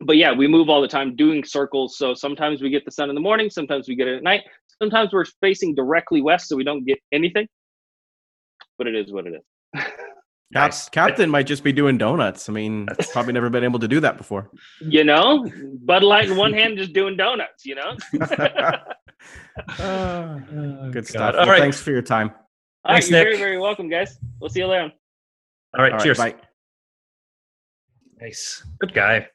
but 0.00 0.16
yeah, 0.16 0.32
we 0.32 0.48
move 0.48 0.68
all 0.68 0.82
the 0.82 0.88
time 0.88 1.14
doing 1.14 1.44
circles. 1.44 1.96
So 1.96 2.14
sometimes 2.14 2.60
we 2.60 2.70
get 2.70 2.84
the 2.84 2.90
sun 2.90 3.08
in 3.08 3.14
the 3.14 3.20
morning, 3.20 3.50
sometimes 3.50 3.88
we 3.88 3.94
get 3.94 4.08
it 4.08 4.16
at 4.16 4.22
night. 4.22 4.42
Sometimes 4.80 5.12
we're 5.12 5.24
facing 5.40 5.74
directly 5.74 6.20
west, 6.20 6.48
so 6.48 6.56
we 6.56 6.64
don't 6.64 6.84
get 6.84 6.98
anything. 7.12 7.46
But 8.78 8.86
it 8.86 8.94
is 8.94 9.12
what 9.12 9.26
it 9.26 9.34
is. 9.34 9.82
nice. 10.50 10.88
Captain 10.90 11.30
might 11.30 11.46
just 11.46 11.64
be 11.64 11.72
doing 11.72 11.96
donuts. 11.96 12.48
I 12.48 12.52
mean, 12.52 12.86
probably 13.12 13.32
never 13.32 13.48
been 13.48 13.64
able 13.64 13.78
to 13.78 13.88
do 13.88 14.00
that 14.00 14.16
before. 14.18 14.50
You 14.80 15.04
know, 15.04 15.50
Bud 15.84 16.02
Light 16.02 16.28
in 16.30 16.36
one 16.36 16.52
hand, 16.52 16.76
just 16.76 16.92
doing 16.92 17.16
donuts. 17.16 17.64
You 17.64 17.76
know. 17.76 17.96
uh, 19.78 20.38
good 20.90 21.06
stuff. 21.06 21.34
All 21.34 21.40
well, 21.40 21.48
right. 21.48 21.60
Thanks 21.60 21.80
for 21.80 21.90
your 21.90 22.02
time. 22.02 22.30
All 22.84 22.94
thanks, 22.94 23.10
right, 23.10 23.18
you're 23.18 23.24
Nick. 23.24 23.38
very, 23.38 23.50
very 23.50 23.58
welcome, 23.58 23.88
guys. 23.88 24.18
We'll 24.38 24.50
see 24.50 24.60
you 24.60 24.66
later. 24.66 24.92
All 25.76 25.82
right. 25.82 25.92
All 25.92 25.98
cheers. 25.98 26.18
Right, 26.18 26.36
bye. 26.36 26.46
Nice. 28.20 28.64
Good 28.80 28.94
guy. 28.94 29.28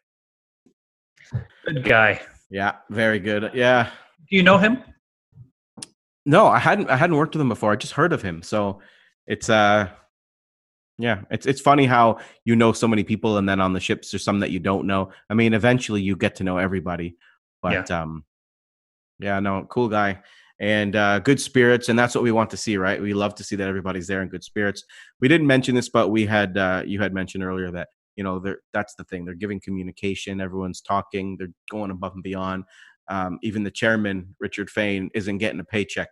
Good 1.66 1.84
guy. 1.84 2.22
Yeah, 2.50 2.76
very 2.90 3.20
good. 3.20 3.52
Yeah. 3.54 3.90
Do 4.30 4.38
you 4.38 4.44
know 4.44 4.58
him? 4.58 4.84
No, 6.26 6.48
I 6.48 6.60
hadn't. 6.60 6.90
I 6.90 6.98
hadn't 6.98 7.16
worked 7.16 7.34
with 7.36 7.42
him 7.42 7.50
before. 7.50 7.72
I 7.72 7.76
just 7.76 7.94
heard 7.94 8.14
of 8.14 8.22
him. 8.22 8.44
So 8.44 8.82
it's 9.26 9.50
uh, 9.50 9.90
yeah, 10.98 11.22
it's 11.32 11.46
it's 11.46 11.62
funny 11.62 11.86
how 11.86 12.20
you 12.46 12.56
know 12.56 12.74
so 12.74 12.88
many 12.88 13.04
people, 13.04 13.38
and 13.38 13.50
then 13.50 13.60
on 13.60 13.74
the 13.74 13.80
ships 13.80 14.12
there's 14.12 14.24
some 14.24 14.40
that 14.42 14.52
you 14.52 14.60
don't 14.60 14.86
know. 14.86 15.12
I 15.30 15.34
mean, 15.34 15.54
eventually 15.54 16.02
you 16.02 16.16
get 16.16 16.36
to 16.36 16.44
know 16.44 16.58
everybody, 16.58 17.18
but 17.62 17.90
yeah. 17.90 18.02
um, 18.02 18.24
yeah, 19.20 19.40
no, 19.40 19.66
cool 19.70 19.90
guy 19.90 20.22
and 20.62 20.96
uh, 20.96 21.18
good 21.18 21.42
spirits, 21.42 21.90
and 21.90 21.98
that's 21.98 22.14
what 22.14 22.24
we 22.24 22.32
want 22.32 22.52
to 22.52 22.58
see, 22.58 22.78
right? 22.78 23.02
We 23.02 23.16
love 23.16 23.34
to 23.36 23.44
see 23.44 23.56
that 23.56 23.68
everybody's 23.68 24.06
there 24.06 24.22
in 24.22 24.30
good 24.30 24.44
spirits. 24.44 24.84
We 25.20 25.28
didn't 25.28 25.48
mention 25.48 25.74
this, 25.74 25.90
but 25.90 26.10
we 26.10 26.28
had 26.28 26.56
uh, 26.56 26.84
you 26.86 27.02
had 27.02 27.16
mentioned 27.16 27.44
earlier 27.44 27.72
that 27.72 27.88
you 28.16 28.24
know 28.24 28.38
they're 28.38 28.60
that's 28.72 28.94
the 28.94 29.04
thing. 29.06 29.26
They're 29.26 29.34
giving 29.34 29.60
communication. 29.60 30.40
Everyone's 30.40 30.80
talking. 30.80 31.36
They're 31.38 31.52
going 31.72 31.90
above 31.90 32.14
and 32.14 32.22
beyond. 32.22 32.66
Um, 33.10 33.40
even 33.44 33.64
the 33.64 33.72
chairman, 33.72 34.36
Richard 34.40 34.70
Fain, 34.70 35.10
isn't 35.14 35.38
getting 35.40 35.60
a 35.60 35.66
paycheck 35.66 36.10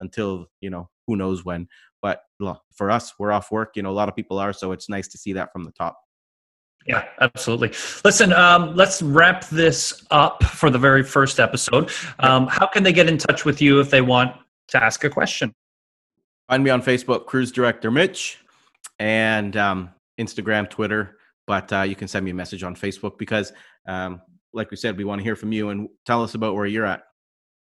until, 0.00 0.46
you 0.60 0.70
know, 0.70 0.88
who 1.06 1.16
knows 1.16 1.44
when. 1.44 1.68
But 2.02 2.22
for 2.74 2.90
us, 2.90 3.14
we're 3.18 3.32
off 3.32 3.50
work. 3.50 3.76
You 3.76 3.82
know, 3.82 3.90
a 3.90 3.92
lot 3.92 4.08
of 4.08 4.16
people 4.16 4.38
are. 4.38 4.52
So 4.52 4.72
it's 4.72 4.88
nice 4.88 5.08
to 5.08 5.18
see 5.18 5.32
that 5.34 5.52
from 5.52 5.64
the 5.64 5.72
top. 5.72 5.98
Yeah, 6.86 7.04
absolutely. 7.20 7.68
Listen, 8.04 8.32
um, 8.32 8.74
let's 8.74 9.02
wrap 9.02 9.46
this 9.50 10.06
up 10.10 10.42
for 10.44 10.70
the 10.70 10.78
very 10.78 11.02
first 11.02 11.38
episode. 11.38 11.90
Um, 12.20 12.46
how 12.46 12.66
can 12.66 12.82
they 12.82 12.92
get 12.92 13.06
in 13.06 13.18
touch 13.18 13.44
with 13.44 13.60
you 13.60 13.80
if 13.80 13.90
they 13.90 14.00
want 14.00 14.34
to 14.68 14.82
ask 14.82 15.04
a 15.04 15.10
question? 15.10 15.52
Find 16.48 16.64
me 16.64 16.70
on 16.70 16.82
Facebook, 16.82 17.26
Cruise 17.26 17.52
Director 17.52 17.90
Mitch, 17.90 18.38
and 18.98 19.56
um, 19.56 19.90
Instagram, 20.18 20.70
Twitter. 20.70 21.18
But 21.46 21.72
uh, 21.72 21.82
you 21.82 21.96
can 21.96 22.08
send 22.08 22.24
me 22.24 22.30
a 22.30 22.34
message 22.34 22.62
on 22.62 22.74
Facebook 22.74 23.18
because 23.18 23.52
um, 23.86 24.22
like 24.52 24.70
we 24.70 24.76
said, 24.76 24.96
we 24.96 25.04
want 25.04 25.20
to 25.20 25.24
hear 25.24 25.36
from 25.36 25.52
you 25.52 25.70
and 25.70 25.88
tell 26.06 26.22
us 26.22 26.34
about 26.34 26.54
where 26.54 26.66
you're 26.66 26.86
at. 26.86 27.02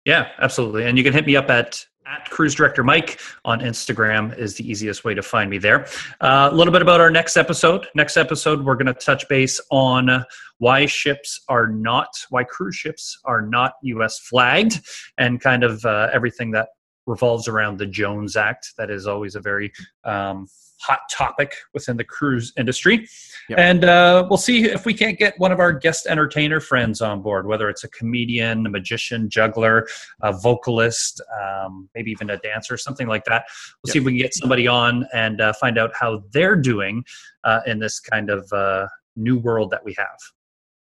Yeah, 0.05 0.29
absolutely. 0.41 0.87
And 0.87 0.99
you 0.99 1.05
can 1.05 1.13
hit 1.13 1.27
me 1.27 1.37
up 1.37 1.51
at 1.51 1.85
at 2.05 2.29
cruise 2.31 2.53
director 2.53 2.83
mike 2.83 3.21
on 3.45 3.61
instagram 3.61 4.37
is 4.37 4.57
the 4.57 4.69
easiest 4.69 5.05
way 5.05 5.15
to 5.15 5.23
find 5.23 5.49
me 5.49 5.57
there 5.57 5.87
uh, 6.21 6.49
a 6.51 6.55
little 6.55 6.73
bit 6.73 6.83
about 6.83 7.01
our 7.01 7.13
next 7.13 7.37
episode 7.37 7.87
next 7.95 8.17
episode 8.17 8.65
we're 8.65 8.75
going 8.75 8.93
to 8.93 8.95
touch 8.95 9.25
base 9.29 9.61
on 9.71 10.25
why 10.59 10.85
ships 10.85 11.41
are 11.49 11.69
not 11.69 12.09
why 12.31 12.43
cruise 12.43 12.75
ships 12.75 13.21
are 13.25 13.41
not 13.41 13.75
us 13.85 14.19
flagged 14.19 14.81
and 15.19 15.41
kind 15.41 15.63
of 15.63 15.85
uh, 15.85 16.09
everything 16.13 16.51
that 16.51 16.71
revolves 17.07 17.49
around 17.49 17.79
the 17.79 17.87
Jones 17.87 18.37
Act. 18.37 18.73
That 18.79 18.91
is 18.91 19.07
always 19.07 19.35
a 19.35 19.41
very 19.41 19.73
um, 20.05 20.47
hot 20.83 21.01
topic 21.11 21.55
within 21.73 21.97
the 21.97 22.05
cruise 22.05 22.53
industry. 22.59 23.09
Yep. 23.49 23.59
And 23.59 23.85
uh, 23.85 24.27
we'll 24.29 24.37
see 24.37 24.65
if 24.65 24.85
we 24.85 24.95
can't 24.95 25.19
get 25.19 25.39
one 25.39 25.53
of 25.53 25.61
our 25.61 25.73
guest 25.73 26.07
entertainer 26.07 26.61
friends 26.61 27.01
on 27.01 27.23
board, 27.23 27.47
whether 27.47 27.69
it's 27.69 27.85
a 27.85 27.89
comedian, 27.89 28.67
a 28.67 28.71
magician, 28.71 29.31
juggler, 29.31 29.87
a 30.23 30.33
vocalist, 30.33 31.21
um, 31.41 31.89
maybe 31.95 32.11
even 32.11 32.31
a 32.31 32.37
dancer, 32.39 32.77
something 32.77 33.07
like 33.07 33.25
that. 33.25 33.45
We'll 33.83 33.91
yep. 33.91 33.93
see 33.93 33.99
if 34.01 34.05
we 34.05 34.13
can 34.13 34.19
get 34.19 34.35
somebody 34.35 34.67
on 34.67 35.07
and 35.13 35.41
uh, 35.41 35.53
find 35.55 35.79
out 35.79 35.93
how 35.99 36.23
they're 36.33 36.57
doing 36.57 37.05
uh, 37.45 37.61
in 37.67 37.79
this 37.79 38.01
kind 38.01 38.31
of 38.31 38.53
uh, 38.53 38.87
new 39.17 39.39
world 39.39 39.71
that 39.71 39.85
we 39.85 39.95
have. 39.99 40.19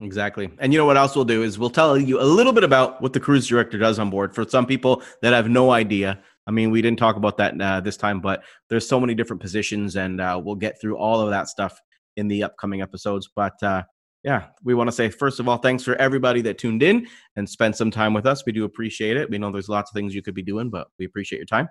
Exactly. 0.01 0.49
And 0.59 0.73
you 0.73 0.79
know 0.79 0.85
what 0.85 0.97
else 0.97 1.15
we'll 1.15 1.23
do 1.25 1.43
is 1.43 1.57
we'll 1.57 1.69
tell 1.69 1.97
you 1.97 2.19
a 2.19 2.23
little 2.23 2.51
bit 2.51 2.63
about 2.63 3.01
what 3.01 3.13
the 3.13 3.19
cruise 3.19 3.47
director 3.47 3.77
does 3.77 3.99
on 3.99 4.09
board 4.09 4.35
for 4.35 4.43
some 4.47 4.65
people 4.65 5.01
that 5.21 5.33
have 5.33 5.49
no 5.49 5.71
idea. 5.71 6.19
I 6.45 6.51
mean, 6.51 6.71
we 6.71 6.81
didn't 6.81 6.99
talk 6.99 7.15
about 7.15 7.37
that 7.37 7.59
uh, 7.59 7.79
this 7.81 7.97
time, 7.97 8.19
but 8.19 8.43
there's 8.69 8.87
so 8.87 8.99
many 8.99 9.15
different 9.15 9.41
positions, 9.41 9.95
and 9.95 10.19
uh, 10.19 10.39
we'll 10.43 10.55
get 10.55 10.79
through 10.79 10.97
all 10.97 11.21
of 11.21 11.29
that 11.29 11.47
stuff 11.47 11.79
in 12.17 12.27
the 12.27 12.43
upcoming 12.43 12.81
episodes. 12.81 13.29
But 13.35 13.61
uh, 13.63 13.83
yeah, 14.23 14.47
we 14.63 14.73
want 14.73 14.87
to 14.87 14.91
say, 14.91 15.09
first 15.09 15.39
of 15.39 15.47
all, 15.47 15.57
thanks 15.57 15.83
for 15.83 15.95
everybody 15.95 16.41
that 16.41 16.57
tuned 16.57 16.83
in 16.83 17.07
and 17.35 17.49
spent 17.49 17.75
some 17.75 17.91
time 17.91 18.13
with 18.13 18.25
us. 18.25 18.45
We 18.45 18.51
do 18.51 18.63
appreciate 18.65 19.17
it. 19.17 19.29
We 19.29 19.37
know 19.37 19.51
there's 19.51 19.69
lots 19.69 19.91
of 19.91 19.95
things 19.95 20.15
you 20.15 20.21
could 20.21 20.35
be 20.35 20.43
doing, 20.43 20.69
but 20.69 20.87
we 20.99 21.05
appreciate 21.05 21.39
your 21.39 21.45
time. 21.45 21.69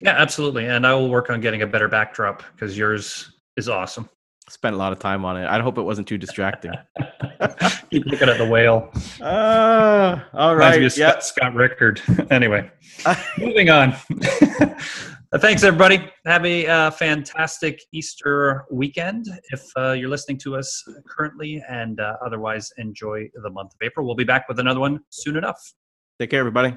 Yeah, 0.00 0.14
absolutely. 0.16 0.66
And 0.66 0.86
I 0.86 0.94
will 0.94 1.08
work 1.08 1.30
on 1.30 1.40
getting 1.40 1.62
a 1.62 1.66
better 1.66 1.88
backdrop 1.88 2.42
because 2.52 2.76
yours 2.76 3.32
is 3.56 3.68
awesome. 3.68 4.08
Spent 4.48 4.74
a 4.74 4.78
lot 4.78 4.92
of 4.92 4.98
time 4.98 5.24
on 5.24 5.38
it. 5.38 5.46
I 5.46 5.60
hope 5.60 5.78
it 5.78 5.82
wasn't 5.82 6.06
too 6.06 6.18
distracting. 6.18 6.72
Keep 7.90 8.06
looking 8.06 8.28
at 8.28 8.36
the 8.36 8.46
whale. 8.46 8.90
Uh, 9.20 10.20
all 10.34 10.54
right. 10.54 10.82
Yeah. 10.82 10.88
Scott, 10.88 11.24
Scott 11.24 11.54
Rickard. 11.54 12.02
anyway, 12.30 12.70
moving 13.38 13.70
on. 13.70 13.96
Thanks, 15.38 15.64
everybody. 15.64 16.08
Have 16.26 16.44
a 16.44 16.66
uh, 16.66 16.90
fantastic 16.92 17.80
Easter 17.92 18.66
weekend 18.70 19.26
if 19.50 19.64
uh, 19.76 19.92
you're 19.92 20.10
listening 20.10 20.38
to 20.38 20.56
us 20.56 20.84
currently, 21.08 21.62
and 21.68 21.98
uh, 21.98 22.16
otherwise, 22.24 22.70
enjoy 22.76 23.28
the 23.42 23.50
month 23.50 23.72
of 23.74 23.78
April. 23.82 24.06
We'll 24.06 24.14
be 24.14 24.24
back 24.24 24.48
with 24.48 24.60
another 24.60 24.80
one 24.80 25.00
soon 25.08 25.36
enough. 25.36 25.60
Take 26.20 26.30
care, 26.30 26.40
everybody. 26.40 26.76